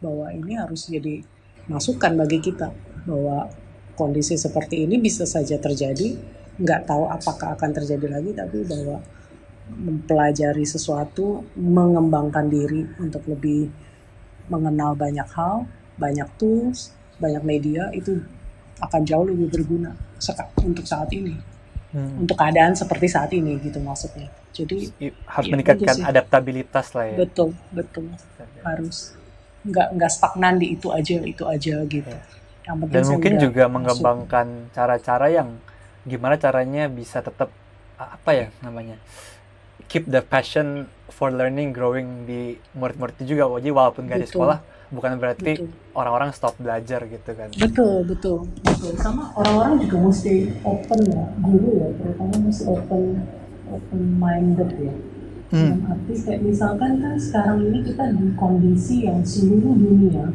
bahwa 0.00 0.32
ini 0.32 0.56
harus 0.56 0.88
jadi 0.88 1.20
masukan 1.68 2.16
bagi 2.16 2.40
kita 2.40 2.72
bahwa 3.04 3.52
kondisi 3.92 4.40
seperti 4.40 4.88
ini 4.88 4.96
bisa 4.96 5.28
saja 5.28 5.60
terjadi. 5.60 6.16
Nggak 6.56 6.88
tahu 6.88 7.04
apakah 7.10 7.58
akan 7.58 7.70
terjadi 7.76 8.06
lagi 8.08 8.30
tapi 8.32 8.64
bahwa 8.64 9.04
mempelajari 9.72 10.64
sesuatu 10.66 11.42
mengembangkan 11.58 12.46
diri 12.48 12.86
untuk 12.98 13.24
lebih 13.28 13.70
mengenal 14.50 14.98
banyak 14.98 15.26
hal 15.32 15.64
banyak 15.96 16.26
tools 16.36 16.92
banyak 17.22 17.40
media 17.46 17.88
itu 17.94 18.20
akan 18.82 19.00
jauh 19.06 19.24
lebih 19.26 19.48
berguna 19.48 19.94
untuk 20.62 20.84
saat 20.84 21.08
ini 21.14 21.38
hmm. 21.94 22.26
untuk 22.26 22.34
keadaan 22.34 22.74
seperti 22.74 23.06
saat 23.06 23.30
ini 23.32 23.58
gitu 23.62 23.78
maksudnya 23.78 24.28
jadi 24.52 24.90
harus 25.24 25.46
Iya, 25.48 25.52
meningkatkan 25.54 25.94
itu 25.96 26.02
sih. 26.02 26.10
adaptabilitas 26.10 26.86
lah 26.92 27.04
ya 27.08 27.16
betul 27.22 27.48
betul 27.72 28.04
harus 28.66 29.14
nggak 29.62 29.88
nggak 29.94 30.10
stagnan 30.10 30.54
di 30.58 30.74
itu 30.74 30.90
aja 30.90 31.18
itu 31.22 31.44
aja 31.46 31.74
gitu 31.86 32.10
Iya. 32.10 32.22
yang 32.66 32.76
penting 32.82 32.94
dan 32.94 33.04
mungkin 33.10 33.32
juga 33.38 33.64
masuk. 33.66 33.74
mengembangkan 33.78 34.46
cara-cara 34.74 35.26
yang 35.30 35.48
gimana 36.02 36.34
caranya 36.34 36.90
bisa 36.90 37.22
tetap 37.22 37.50
apa 37.98 38.30
ya 38.34 38.46
namanya 38.62 38.98
keep 39.86 40.06
the 40.10 40.18
passion 40.18 40.90
for 41.12 41.28
learning 41.28 41.70
growing 41.70 42.24
di 42.24 42.40
murid-murid 42.72 43.20
juga 43.22 43.44
jadi 43.54 43.70
walaupun 43.70 44.02
gak 44.04 44.16
di 44.16 44.24
Betul. 44.24 44.34
sekolah 44.34 44.58
bukan 44.88 45.12
berarti 45.16 45.52
orang-orang 45.92 46.30
stop 46.30 46.56
belajar 46.56 47.04
gitu 47.04 47.30
kan 47.32 47.48
betul 47.54 48.00
betul 48.02 48.38
betul 48.60 48.92
sama 48.96 49.32
orang-orang 49.34 49.80
juga 49.80 49.96
mesti 50.02 50.32
open 50.62 51.00
ya 51.06 51.24
guru 51.38 51.68
ya 51.74 51.88
terutama 51.94 52.34
mesti 52.42 52.64
open 52.66 53.02
open 53.68 54.00
minded 54.16 54.72
ya 54.80 54.94
Hmm. 55.52 55.84
arti 55.84 56.16
kayak 56.16 56.40
misalkan 56.42 56.96
kan 56.96 57.12
sekarang 57.12 57.60
ini 57.60 57.84
kita 57.84 58.08
di 58.08 58.32
kondisi 58.32 59.04
yang 59.04 59.20
seluruh 59.20 59.76
dunia 59.76 60.32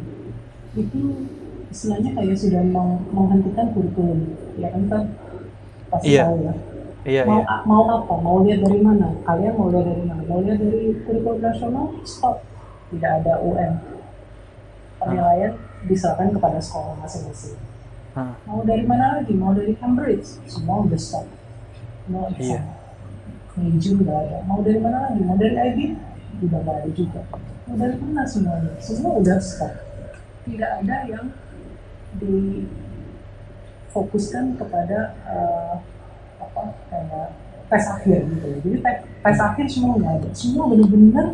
itu 0.72 1.26
istilahnya 1.68 2.14
kayak 2.14 2.38
sudah 2.38 2.62
meng- 2.62 3.02
menghentikan 3.10 3.66
kurikulum 3.74 4.30
ya 4.54 4.70
kan 4.70 4.82
kan 4.86 5.02
pasti 5.90 6.14
Iya. 6.14 6.22
tahu 6.22 6.36
ya 6.38 6.54
iya 7.06 7.22
mau 7.22 7.38
iya. 7.42 7.56
mau 7.66 7.82
apa? 7.86 8.14
Mau 8.18 8.36
lihat 8.46 8.60
dari 8.66 8.80
mana? 8.82 9.14
Kalian 9.22 9.54
mau 9.54 9.70
lihat 9.70 9.86
dari 9.86 10.02
mana? 10.06 10.22
Mau 10.26 10.42
lihat 10.42 10.58
dari 10.58 10.98
kurikulum 11.06 11.38
nasional? 11.38 11.86
Stop. 12.02 12.42
Tidak 12.88 13.12
ada 13.22 13.38
UN 13.44 13.76
penilaian 14.98 15.54
diserahkan 15.86 16.34
kepada 16.34 16.58
sekolah 16.58 16.98
masing-masing. 16.98 17.54
Mau 18.18 18.66
dari 18.66 18.82
mana 18.82 19.22
lagi? 19.22 19.30
Mau 19.30 19.54
dari 19.54 19.78
Cambridge? 19.78 20.42
Semua 20.50 20.82
udah 20.82 20.98
stop. 20.98 21.22
No 22.10 22.26
Iya. 22.34 22.58
exam 22.58 22.66
Meiju 23.58 23.98
nggak 24.02 24.18
ada. 24.26 24.38
Mau 24.46 24.62
dari 24.62 24.78
mana 24.82 24.98
lagi? 25.10 25.20
Mau 25.22 25.36
dari 25.38 25.54
IB 25.54 25.94
nggak 26.42 26.62
ada 26.66 26.90
juga. 26.90 27.22
Mau 27.66 27.76
dari 27.78 27.96
mana 27.98 28.26
semuanya? 28.26 28.74
Semua 28.82 29.12
udah 29.22 29.38
stop. 29.38 29.70
Tidak 30.46 30.70
ada 30.82 30.96
yang 31.06 31.30
difokuskan 32.18 34.58
kepada 34.58 35.14
eh, 35.28 35.74
apa 36.38 36.62
kayak 36.88 37.26
tes 37.68 37.84
akhir 37.84 38.18
gitu 38.24 38.46
loh. 38.48 38.58
Jadi 38.64 38.78
tes, 38.80 38.96
tes 39.04 39.38
akhir 39.38 39.66
semua 39.68 39.92
nggak 40.00 40.14
ada. 40.22 40.28
Semua 40.32 40.64
benar-benar 40.72 41.26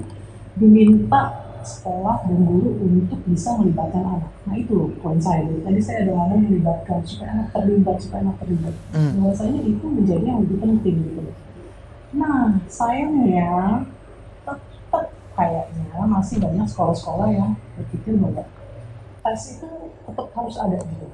diminta 0.58 1.22
sekolah 1.64 2.28
dan 2.28 2.44
guru 2.44 2.76
untuk 2.84 3.20
bisa 3.24 3.56
melibatkan 3.56 4.04
anak. 4.04 4.32
Nah 4.44 4.54
itu 4.54 4.72
loh 4.76 4.90
poin 5.00 5.16
saya. 5.16 5.48
Tadi 5.64 5.80
saya 5.80 6.04
ada 6.04 6.12
ngomong 6.12 6.40
melibatkan 6.44 7.00
supaya 7.06 7.40
anak 7.40 7.48
terlibat, 7.56 7.96
supaya 7.98 8.20
anak 8.28 8.36
terlibat. 8.44 8.74
Hmm. 8.92 9.12
Bahwasanya 9.18 9.60
itu 9.64 9.84
menjadi 9.88 10.24
yang 10.28 10.40
lebih 10.44 10.58
penting 10.60 10.96
gitu 11.08 11.20
loh. 11.24 11.36
Nah 12.14 12.60
sayangnya 12.68 13.82
tetap 14.44 15.04
kayaknya 15.34 16.00
masih 16.04 16.36
banyak 16.38 16.66
sekolah-sekolah 16.68 17.28
yang 17.32 17.56
berpikir 17.80 18.14
bahwa 18.20 18.44
tes 19.24 19.56
itu 19.56 19.68
tetap 20.04 20.26
harus 20.36 20.56
ada 20.60 20.76
gitu 20.76 21.06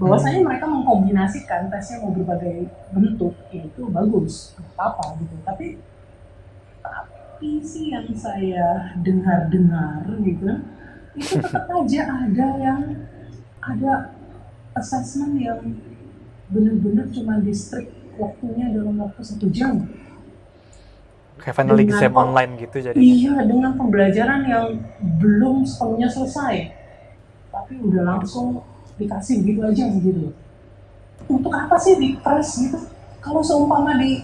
bahwasanya 0.00 0.40
mereka 0.40 0.64
mengkombinasikan 0.64 1.68
tesnya 1.68 2.00
mau 2.00 2.16
berbagai 2.16 2.72
bentuk 2.88 3.36
ya 3.52 3.68
itu 3.68 3.82
bagus 3.92 4.56
nggak 4.56 4.80
apa 4.80 5.04
gitu 5.20 5.34
tapi 5.44 5.66
tapi 6.80 7.50
sih 7.60 7.92
yang 7.92 8.08
saya 8.16 8.96
dengar-dengar 9.04 10.08
gitu 10.24 10.48
itu 11.20 11.32
tetap 11.36 11.68
aja 11.84 12.00
ada 12.08 12.48
yang 12.56 12.80
ada 13.60 14.16
assessment 14.72 15.36
yang 15.36 15.60
benar-benar 16.48 17.12
cuma 17.12 17.36
distrik 17.44 17.92
waktunya 18.16 18.72
dalam 18.72 18.96
waktu 18.96 19.20
satu 19.20 19.52
jam 19.52 19.84
Kayak 21.40 21.56
final 21.56 21.76
Dengan- 21.80 21.96
exam 21.96 22.12
online 22.20 22.52
gitu 22.60 22.76
jadi. 22.84 22.96
Iya, 23.00 23.48
dengan 23.48 23.72
pembelajaran 23.72 24.44
yang 24.44 24.76
belum 25.16 25.64
sepenuhnya 25.64 26.12
selesai. 26.12 26.68
Tapi 27.48 27.80
udah 27.80 28.02
langsung 28.04 28.60
dikasih 29.00 29.40
begitu 29.40 29.60
aja 29.64 29.84
gitu. 29.88 30.36
Untuk 31.26 31.52
apa 31.52 31.76
sih 31.80 31.96
di 31.96 32.20
press 32.20 32.60
gitu? 32.60 32.76
Kalau 33.24 33.40
seumpama 33.40 33.96
di 33.96 34.20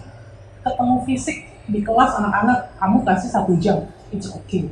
ketemu 0.61 0.95
fisik 1.09 1.37
di 1.67 1.79
kelas 1.81 2.11
anak-anak, 2.21 2.77
kamu 2.77 2.97
kasih 3.03 3.29
satu 3.33 3.53
jam, 3.57 3.89
it's 4.13 4.29
okay. 4.29 4.69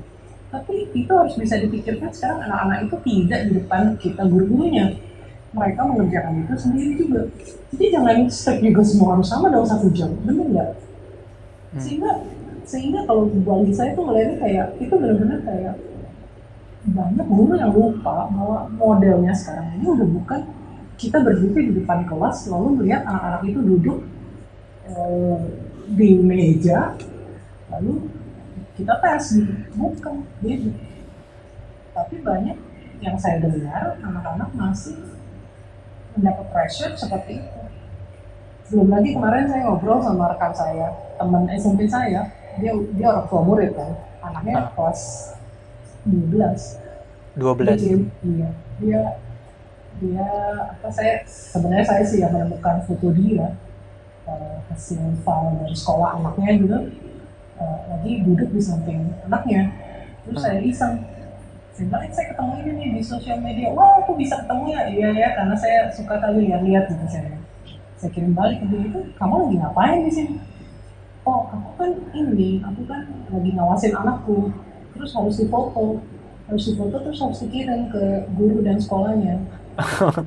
Tapi 0.54 0.88
itu 0.94 1.12
harus 1.12 1.36
bisa 1.36 1.60
dipikirkan 1.60 2.14
sekarang 2.14 2.46
anak-anak 2.46 2.88
itu 2.88 2.96
tidak 3.04 3.40
di 3.50 3.52
depan 3.60 3.82
kita 4.00 4.22
guru-gurunya. 4.24 4.96
Mereka 5.52 5.82
mengerjakan 5.88 6.46
itu 6.46 6.56
sendiri 6.56 6.92
juga. 7.00 7.22
Jadi 7.76 7.86
jangan 7.92 8.16
strict 8.28 8.62
juga 8.64 8.82
semua 8.84 9.10
harus 9.18 9.28
sama 9.28 9.48
dalam 9.52 9.68
satu 9.68 9.88
jam, 9.92 10.12
bener 10.24 10.48
nggak? 10.52 10.72
Hmm. 11.76 11.84
sehingga 11.84 12.12
sehingga 12.64 13.00
kalau 13.04 13.28
bagi 13.28 13.76
saya 13.76 13.92
tuh 13.94 14.08
ngeliatnya 14.08 14.38
kayak 14.40 14.68
itu 14.80 14.94
benar-benar 14.96 15.40
kayak 15.44 15.76
banyak 16.86 17.26
guru 17.26 17.54
yang 17.58 17.74
lupa 17.74 18.30
bahwa 18.30 18.70
modelnya 18.70 19.34
sekarang 19.34 19.74
ini 19.82 19.86
udah 19.90 20.06
bukan 20.06 20.42
kita 20.96 21.18
berdiri 21.20 21.74
di 21.74 21.74
depan 21.82 22.06
kelas 22.06 22.46
lalu 22.48 22.82
melihat 22.82 23.04
anak-anak 23.10 23.42
itu 23.50 23.60
duduk 23.60 24.00
eh, 24.86 25.40
di 25.92 26.10
meja 26.22 26.94
lalu 27.74 28.06
kita 28.78 28.94
tes 29.02 29.24
gitu. 29.34 29.54
Bukan 29.74 30.24
beda 30.44 30.72
tapi 31.96 32.16
banyak 32.20 32.58
yang 33.00 33.16
saya 33.16 33.40
dengar 33.40 33.96
anak-anak 34.04 34.50
masih 34.52 35.00
mendapat 36.16 36.46
pressure 36.52 36.94
seperti 36.96 37.40
itu. 37.40 37.62
Belum 38.72 38.88
lagi 38.92 39.16
kemarin 39.16 39.48
saya 39.48 39.62
ngobrol 39.68 40.04
sama 40.04 40.32
rekan 40.36 40.52
saya 40.52 40.92
teman 41.16 41.48
SMP 41.56 41.88
saya. 41.88 42.30
Dia 42.60 42.72
dia 42.96 43.08
orang 43.12 43.28
tua 43.28 43.42
murid 43.44 43.72
kan 43.76 43.92
anaknya 44.24 44.54
Ah. 44.60 44.72
kelas 44.74 45.35
12 46.08 46.86
dia 47.36 47.76
12. 47.76 47.82
kirim 47.82 48.02
iya. 48.24 48.50
Dia 48.80 49.02
dia 49.96 50.28
apa 50.76 50.88
saya 50.92 51.24
sebenarnya 51.24 51.88
saya 51.88 52.04
sih 52.04 52.20
yang 52.20 52.32
menemukan 52.36 52.84
foto 52.84 53.16
dia 53.16 53.56
eh, 54.28 54.56
hasil 54.72 55.00
file 55.24 55.52
dari 55.60 55.76
sekolah 55.76 56.20
anaknya 56.20 56.50
gitu. 56.60 56.80
Eh, 57.56 57.80
lagi 57.88 58.12
duduk 58.28 58.52
di 58.52 58.60
samping 58.60 59.16
anaknya. 59.24 59.72
Terus 60.28 60.42
saya 60.44 60.60
iseng. 60.60 61.00
Saya 61.76 61.92
bilang 61.92 62.04
"Eh, 62.08 62.12
saya 62.12 62.26
ketemu 62.32 62.52
ini 62.64 62.72
nih 62.76 62.90
di 63.00 63.02
sosial 63.04 63.40
media. 63.40 63.72
Wah 63.72 64.04
aku 64.04 64.16
bisa 64.20 64.44
ketemu 64.44 64.64
ya? 64.72 64.82
Iya 64.92 65.10
ya 65.16 65.28
karena 65.36 65.56
saya 65.56 65.88
suka 65.92 66.20
kali 66.20 66.52
lihat-lihat 66.52 66.92
gitu 66.92 67.06
saya. 67.08 67.36
Saya 67.96 68.12
kirim 68.12 68.36
balik 68.36 68.64
ke 68.64 68.66
dia 68.68 68.92
itu 68.92 69.00
kamu 69.16 69.34
lagi 69.48 69.56
ngapain 69.64 70.00
di 70.04 70.12
sini? 70.12 70.34
Oh 71.24 71.48
aku 71.48 71.70
kan 71.80 71.92
ini 72.12 72.60
aku 72.64 72.84
kan 72.86 73.08
lagi 73.32 73.50
ngawasin 73.56 73.96
anakku 73.96 74.52
terus 74.96 75.12
harus 75.12 75.36
difoto 75.38 76.00
harus 76.48 76.64
difoto 76.72 76.96
terus 77.04 77.20
harus 77.20 77.40
dikirim 77.44 77.92
ke 77.92 78.04
guru 78.34 78.64
dan 78.64 78.78
sekolahnya 78.80 79.36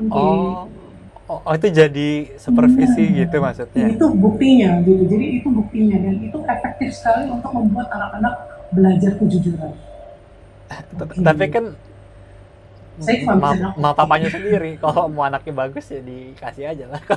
Oke. 0.00 0.16
Oh. 0.16 0.64
oh, 1.28 1.40
oh, 1.44 1.52
itu 1.52 1.68
jadi 1.68 2.08
supervisi 2.40 3.04
Iya. 3.04 3.26
gitu 3.26 3.36
maksudnya. 3.42 3.84
itu 3.90 4.06
buktinya 4.16 4.80
gitu 4.86 5.02
jadi 5.10 5.26
itu 5.42 5.48
buktinya 5.50 5.96
dan 5.98 6.16
itu 6.22 6.38
efektif 6.46 6.88
sekali 6.94 7.28
untuk 7.28 7.50
membuat 7.52 7.90
anak-anak 7.92 8.34
belajar 8.70 9.12
kejujuran 9.18 9.74
Oke. 10.70 11.18
Tapi 11.18 11.44
kan 11.50 11.64
ma, 13.74 13.90
papanya 13.90 14.30
sendiri 14.30 14.78
kalau 14.78 15.10
mau 15.10 15.26
anaknya 15.26 15.66
bagus 15.66 15.88
ya 15.90 15.98
dikasih 15.98 16.64
aja 16.70 16.84
lah. 16.94 17.00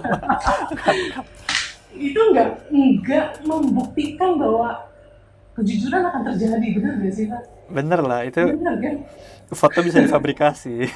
itu 1.94 2.18
nggak 2.18 2.50
nggak 2.74 3.28
membuktikan 3.46 4.42
bahwa 4.42 4.90
kejujuran 5.54 6.02
akan 6.10 6.22
terjadi 6.34 6.68
benar 6.78 6.94
nggak 6.98 7.14
sih 7.14 7.26
Pak? 7.30 7.42
Bener 7.70 8.00
lah 8.02 8.22
itu 8.26 8.42
benar 8.42 8.76
kan? 8.82 8.96
foto 9.54 9.80
bisa 9.86 10.02
difabrikasi. 10.02 10.90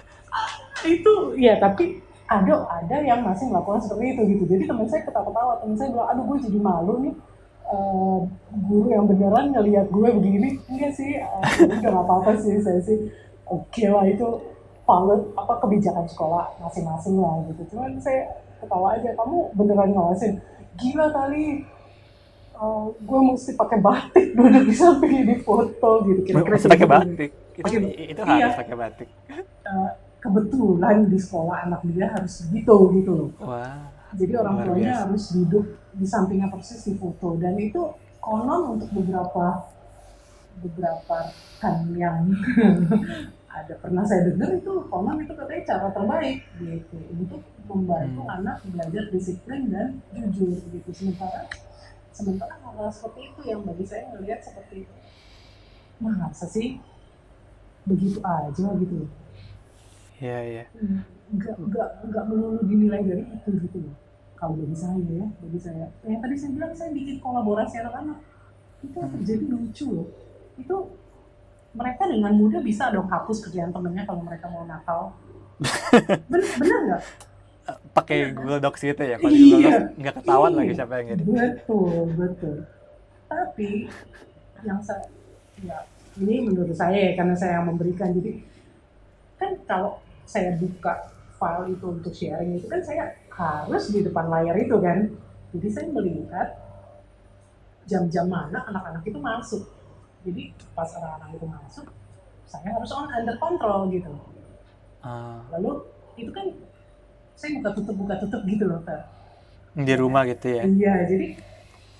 itu 0.84 1.12
ya 1.40 1.56
tapi 1.60 2.00
ada 2.24 2.64
ada 2.68 2.96
yang 3.04 3.20
masih 3.20 3.52
melakukan 3.52 3.84
seperti 3.84 4.16
itu 4.16 4.22
gitu. 4.36 4.44
Jadi 4.56 4.62
teman 4.64 4.86
saya 4.88 5.04
ketawa-ketawa 5.04 5.52
teman 5.60 5.76
saya 5.76 5.88
bilang 5.92 6.08
aduh 6.08 6.24
gue 6.24 6.38
jadi 6.48 6.58
malu 6.60 6.94
nih 7.04 7.14
eh, 7.68 8.18
guru 8.64 8.88
yang 8.88 9.04
beneran 9.04 9.46
ngelihat 9.52 9.86
gue 9.92 10.08
begini. 10.16 10.48
Enggak 10.72 10.92
sih 10.96 11.20
eh, 11.20 11.42
udah 11.68 11.78
nggak 11.84 12.04
apa-apa 12.08 12.32
sih 12.40 12.56
saya 12.64 12.80
sih 12.80 13.12
oke 13.44 13.84
lah 13.92 14.04
itu 14.08 14.26
valid 14.84 15.20
apa 15.36 15.54
kebijakan 15.64 16.06
sekolah 16.08 16.44
masing-masing 16.64 17.20
lah 17.20 17.44
gitu. 17.52 17.76
Cuman 17.76 18.00
saya 18.00 18.32
ketawa 18.60 18.96
aja 18.96 19.12
kamu 19.12 19.36
beneran 19.56 19.90
ngawasin? 19.92 20.40
Gila 20.80 21.12
kali 21.12 21.62
eh, 22.54 22.84
gue 22.98 23.20
mesti 23.24 23.50
pakai 23.52 23.78
batik 23.78 24.26
duduk 24.36 24.62
di 24.62 24.74
samping 24.74 25.22
di 25.24 25.36
foto 25.38 25.90
gitu 26.04 26.20
kira-kira 26.22 26.54
Masih 26.54 26.64
kayak 26.64 26.70
pakai 26.70 26.78
gitu. 26.78 26.94
batik. 27.10 27.30
Itu, 27.54 27.62
Pakai- 27.62 28.08
itu 28.08 28.20
iya. 28.20 28.34
harus 28.40 28.56
pakai 28.56 28.76
batik. 28.76 29.08
Eh, 29.64 29.90
kebetulan 30.18 30.96
di 31.04 31.18
sekolah 31.18 31.56
anak 31.64 31.80
dia 31.84 32.06
harus 32.08 32.34
gitu 32.46 32.76
gitu 32.92 33.12
loh 33.12 33.30
Wah. 33.38 33.92
jadi 34.12 34.32
orang 34.38 34.56
tuanya 34.62 34.80
biasa. 34.90 35.02
harus 35.04 35.24
duduk 35.32 35.64
di 35.92 36.06
sampingnya 36.06 36.48
persis 36.48 36.80
di 36.80 36.94
foto 36.94 37.36
dan 37.36 37.52
itu 37.54 37.76
konon 38.18 38.72
untuk 38.72 38.88
beberapa 38.90 39.68
beberapa 40.56 41.18
kan 41.58 41.76
yang 41.92 42.24
ada 43.52 43.74
pernah 43.76 44.00
saya 44.02 44.26
dengar 44.26 44.50
itu 44.50 44.72
konon 44.84 45.20
itu 45.20 45.30
katanya 45.30 45.62
cara 45.66 45.88
terbaik 45.92 46.36
gitu 46.56 46.96
untuk 47.12 47.40
membantu 47.64 48.20
Hmm. 48.22 48.34
anak 48.34 48.56
belajar 48.66 49.04
disiplin 49.08 49.68
dan 49.68 50.00
jujur 50.10 50.56
gitu 50.70 50.90
sementara 50.90 51.44
sementara 52.14 52.54
hal 52.62 52.86
seperti 52.94 53.34
itu 53.34 53.40
yang 53.50 53.60
bagi 53.66 53.82
saya 53.82 54.06
ngelihat 54.14 54.40
seperti 54.40 54.86
itu. 54.86 54.94
Masa 55.98 56.46
sih? 56.46 56.78
Begitu 57.84 58.22
aja 58.22 58.68
gitu. 58.78 59.10
Iya, 60.22 60.38
iya. 60.46 60.64
nggak 61.34 61.56
nggak 61.58 61.88
nggak 62.06 62.24
melulu 62.30 62.62
dinilai 62.62 63.02
dari 63.02 63.24
itu 63.26 63.50
gitu 63.66 63.78
loh. 63.82 63.96
Kalau 64.38 64.54
bagi 64.54 64.76
saya 64.78 65.02
ya 65.02 65.26
bagi 65.42 65.58
saya. 65.58 65.86
Yang 66.06 66.20
tadi 66.22 66.34
saya 66.38 66.50
bilang 66.54 66.72
saya 66.72 66.90
bikin 66.94 67.16
kolaborasi 67.18 67.74
anak-anak. 67.82 68.18
Itu 68.86 68.94
yang 68.94 69.10
terjadi 69.18 69.44
lucu 69.50 69.86
loh. 69.90 70.08
Itu 70.54 70.76
mereka 71.74 72.06
dengan 72.06 72.32
mudah 72.38 72.62
bisa 72.62 72.94
dong 72.94 73.10
hapus 73.10 73.42
kerjaan 73.50 73.74
temennya 73.74 74.06
kalau 74.06 74.22
mereka 74.22 74.46
mau 74.46 74.62
nakal. 74.62 75.18
Bener 76.30 76.50
bener 76.58 76.78
nggak 76.82 77.02
Pakai 77.90 78.30
Google 78.30 78.60
Docs 78.60 78.80
gitu 78.82 79.02
ya. 79.02 79.16
Kalau 79.16 79.30
Iya. 79.30 79.40
Google 79.40 79.60
Docs 79.62 79.80
nggak 79.96 80.14
ketahuan 80.18 80.50
Iya. 80.50 80.58
lagi 80.58 80.72
siapa 80.74 80.92
yang 80.94 81.06
ngedit. 81.08 81.26
betul 81.26 82.02
betul 82.14 82.56
tapi 83.24 83.70
yang 84.62 84.78
saya 84.78 85.04
ya 85.58 85.78
ini 86.14 86.34
menurut 86.42 86.70
saya 86.72 86.94
ya 86.94 87.12
karena 87.14 87.34
saya 87.34 87.58
yang 87.58 87.66
memberikan 87.66 88.12
jadi 88.12 88.30
kan 89.34 89.50
kalau 89.64 89.98
saya 90.24 90.54
buka 90.54 91.10
file 91.34 91.66
itu 91.68 91.86
untuk 91.90 92.12
sharing 92.12 92.54
itu 92.54 92.66
kan 92.66 92.78
saya 92.80 93.04
harus 93.28 93.90
di 93.90 94.00
depan 94.00 94.28
layar 94.28 94.54
itu 94.54 94.76
kan 94.78 95.10
jadi 95.50 95.68
saya 95.68 95.86
melihat 95.90 96.48
jam-jam 97.84 98.26
mana 98.26 98.64
anak-anak 98.64 99.02
itu 99.02 99.18
masuk 99.18 99.62
jadi 100.22 100.42
pas 100.72 100.88
anak-anak 100.94 101.28
itu 101.34 101.46
masuk 101.46 101.86
saya 102.44 102.68
harus 102.70 102.90
on 102.92 103.08
under 103.10 103.36
control 103.36 103.88
gitu 103.88 104.12
Ah, 105.02 105.44
lalu 105.52 105.84
itu 106.16 106.30
kan 106.30 106.48
saya 107.34 107.50
buka 107.58 107.70
tutup 107.74 107.94
buka 107.96 108.14
tutup 108.18 108.40
gitu 108.44 108.64
loh 108.66 108.80
Fer. 108.82 109.00
di 109.74 109.94
rumah 109.98 110.22
gitu 110.22 110.46
ya. 110.48 110.62
Iya, 110.64 110.94
jadi 111.10 111.26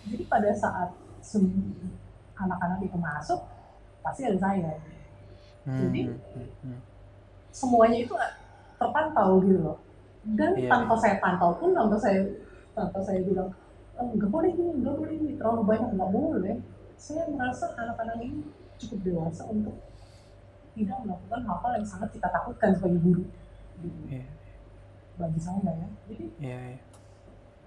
jadi 0.06 0.22
pada 0.30 0.50
saat 0.54 0.94
anak-anak 2.34 2.78
itu 2.82 2.94
masuk 2.94 3.40
pasti 3.98 4.22
ada 4.26 4.38
saya. 4.38 4.72
Hmm, 5.64 5.80
Jadi- 5.88 6.12
hmm, 6.12 6.48
hmm. 6.62 6.78
Semuanya 7.50 7.98
itu 8.02 8.14
terpantau 8.76 9.40
gitu 9.42 9.58
loh. 9.62 9.78
Dan 10.24 10.54
Iya. 10.54 10.68
tanpa 10.70 10.94
saya 10.98 11.16
pantau 11.18 11.56
pun, 11.56 11.72
tanpa 11.72 11.96
saya 11.96 12.20
tanpa 12.74 12.98
saya 13.00 13.22
bilang 13.22 13.48
"Eh, 13.94 14.06
nggak 14.18 14.30
boleh 14.30 14.50
gini, 14.50 14.70
nggak 14.82 14.94
boleh 14.98 15.12
ini, 15.14 15.30
terlalu 15.38 15.62
banyak 15.62 15.90
nggak 15.94 16.10
boleh. 16.10 16.54
Saya 16.98 17.22
merasa 17.30 17.70
anak-anak 17.74 18.18
ini 18.22 18.42
cukup 18.78 18.98
dewasa 19.06 19.42
untuk 19.46 19.78
tidak 20.74 20.98
melakukan 21.06 21.40
hal-hal 21.46 21.72
yang 21.78 21.86
sangat 21.86 22.10
kita 22.10 22.26
takutkan 22.28 22.70
sebagai 22.74 22.98
guru. 23.00 23.24
Gitu. 23.78 23.98
Iya, 24.10 24.22
Bagi 25.14 25.40
saya 25.40 25.60
ya. 25.64 25.88
Jadi 26.04 26.24
iya, 26.38 26.58
iya. 26.60 26.78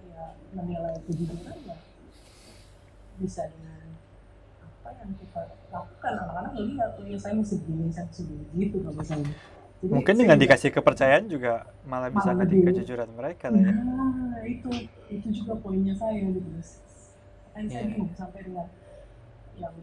ya 0.08 0.24
menilai 0.52 0.96
kejujuran 1.04 1.56
ya 1.64 1.76
bisa 3.18 3.42
dengan 3.50 3.82
apa 4.62 4.88
yang 4.94 5.10
kita 5.16 5.40
lakukan 5.68 6.12
anak-anak 6.16 6.52
ngeliat 6.54 6.90
oh 6.94 7.04
ya 7.04 7.18
saya 7.18 7.34
mesti 7.34 7.54
begini 7.58 7.90
saya 7.90 8.06
mesti 8.06 8.22
begini 8.24 8.50
gitu 8.56 8.76
kalau 8.80 8.96
misalnya 8.96 9.34
Jadi, 9.78 9.94
Mungkin 9.94 10.10
saya 10.10 10.20
dengan 10.26 10.36
juga- 10.36 10.44
dikasih 10.50 10.70
kepercayaan 10.72 11.24
juga 11.26 11.52
malah 11.84 12.10
bisa 12.10 12.30
lebih- 12.32 12.66
kejujuran 12.66 13.10
mereka 13.12 13.46
lah 13.46 13.62
ya. 13.62 13.72
Nah, 13.72 14.42
itu 14.42 14.70
itu 15.06 15.28
juga 15.32 15.54
poinnya 15.56 15.94
saya 15.94 16.18
gitu. 16.18 16.42
Kan 17.54 17.62
saya 17.64 17.86
Iya. 17.86 17.94
bingung 17.94 18.10
sampai 18.12 18.40
dengan 18.42 18.66
yang 19.54 19.74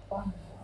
apa 0.00 0.18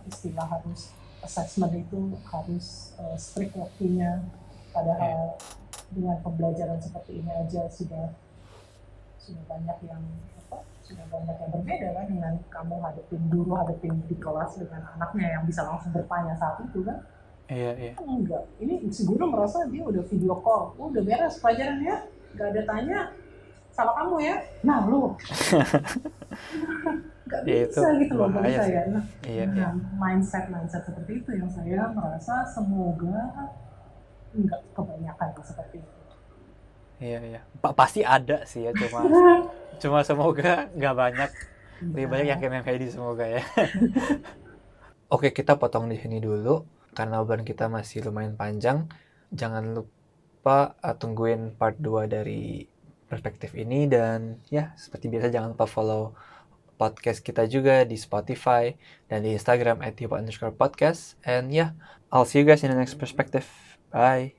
istilah 0.04 0.46
harus 0.48 0.80
assessment 1.20 1.72
itu 1.72 1.98
harus 2.24 2.66
uh, 2.96 3.16
strict 3.16 3.52
waktunya 3.52 4.24
padahal 4.70 5.36
dengan 5.90 6.16
pembelajaran 6.22 6.78
seperti 6.82 7.22
ini 7.22 7.30
aja 7.30 7.66
sudah 7.70 8.10
sudah 9.18 9.42
banyak 9.50 9.78
yang 9.86 10.02
apa 10.46 10.62
sudah 10.82 11.06
banyak 11.10 11.36
yang 11.38 11.50
berbeda 11.50 11.88
kan 11.98 12.06
dengan 12.06 12.34
kamu 12.46 12.74
hadapin 12.78 13.22
guru 13.26 13.52
hadapin 13.58 13.94
di 14.06 14.16
kelas 14.18 14.58
dengan 14.62 14.82
anaknya 14.94 15.26
yang 15.38 15.44
bisa 15.46 15.66
langsung 15.66 15.90
bertanya 15.90 16.34
saat 16.38 16.62
itu 16.62 16.82
kan? 16.86 16.98
Iya, 17.46 17.70
iya. 17.78 17.92
enggak. 18.02 18.42
Ini 18.58 18.90
si 18.90 19.06
guru 19.06 19.30
merasa 19.30 19.66
dia 19.70 19.82
udah 19.86 20.02
video 20.02 20.34
call. 20.42 20.74
Oh, 20.78 20.90
udah 20.90 21.02
beres 21.02 21.38
pelajarannya 21.38 22.10
nggak 22.34 22.48
ada 22.54 22.62
tanya 22.66 22.98
salah 23.70 23.94
kamu 24.02 24.16
ya. 24.22 24.36
Nah 24.66 24.78
lu. 24.86 25.14
Nggak 27.26 27.42
Ya, 27.42 27.66
itu 27.66 27.74
bisa 27.74 27.88
gitu 27.98 28.14
loh 28.14 28.30
bagi 28.30 28.54
saya. 28.54 28.82
nah, 28.86 29.02
Iya, 29.26 29.44
nah, 29.50 29.54
iya. 29.58 29.68
mindset 29.98 30.46
mindset 30.46 30.86
seperti 30.86 31.26
itu 31.26 31.30
yang 31.34 31.50
saya 31.50 31.90
merasa 31.90 32.46
semoga 32.46 33.18
nggak 34.34 34.60
kebanyakan 34.74 35.28
seperti 35.44 35.78
itu 35.84 35.96
Iya, 36.96 37.20
iya. 37.20 37.40
Pa- 37.60 37.76
pasti 37.76 38.00
ada 38.00 38.48
sih 38.48 38.64
ya, 38.64 38.72
cuma 38.72 39.04
cuma 39.82 39.98
semoga 40.00 40.72
nggak 40.72 40.94
banyak. 40.96 41.30
Lebih 41.92 42.06
banyak 42.08 42.38
yang 42.40 42.40
kayak 42.40 42.64
Heidi 42.64 42.88
semoga 42.88 43.28
ya. 43.28 43.44
Oke, 45.14 45.30
kita 45.36 45.60
potong 45.60 45.92
di 45.92 46.00
sini 46.00 46.24
dulu 46.24 46.64
karena 46.96 47.20
obrolan 47.20 47.44
kita 47.44 47.68
masih 47.68 48.00
lumayan 48.08 48.32
panjang. 48.32 48.88
Jangan 49.28 49.76
lupa 49.76 50.72
uh, 50.80 50.96
tungguin 50.96 51.52
part 51.52 51.76
2 51.76 52.08
dari 52.08 52.64
perspektif 53.06 53.54
ini 53.54 53.86
dan 53.86 54.40
ya 54.50 54.74
seperti 54.74 55.06
biasa 55.06 55.30
jangan 55.30 55.54
lupa 55.54 55.68
follow 55.68 56.16
podcast 56.74 57.22
kita 57.22 57.46
juga 57.46 57.86
di 57.86 57.94
Spotify 57.94 58.74
dan 59.06 59.22
di 59.22 59.30
Instagram 59.30 59.78
at 59.78 59.94
underscore 59.94 60.50
podcast 60.50 61.14
and 61.22 61.54
yeah 61.54 61.78
I'll 62.10 62.26
see 62.26 62.42
you 62.42 62.46
guys 62.48 62.66
in 62.66 62.74
the 62.74 62.78
next 62.78 62.98
perspective 62.98 63.46
bye 63.92 64.36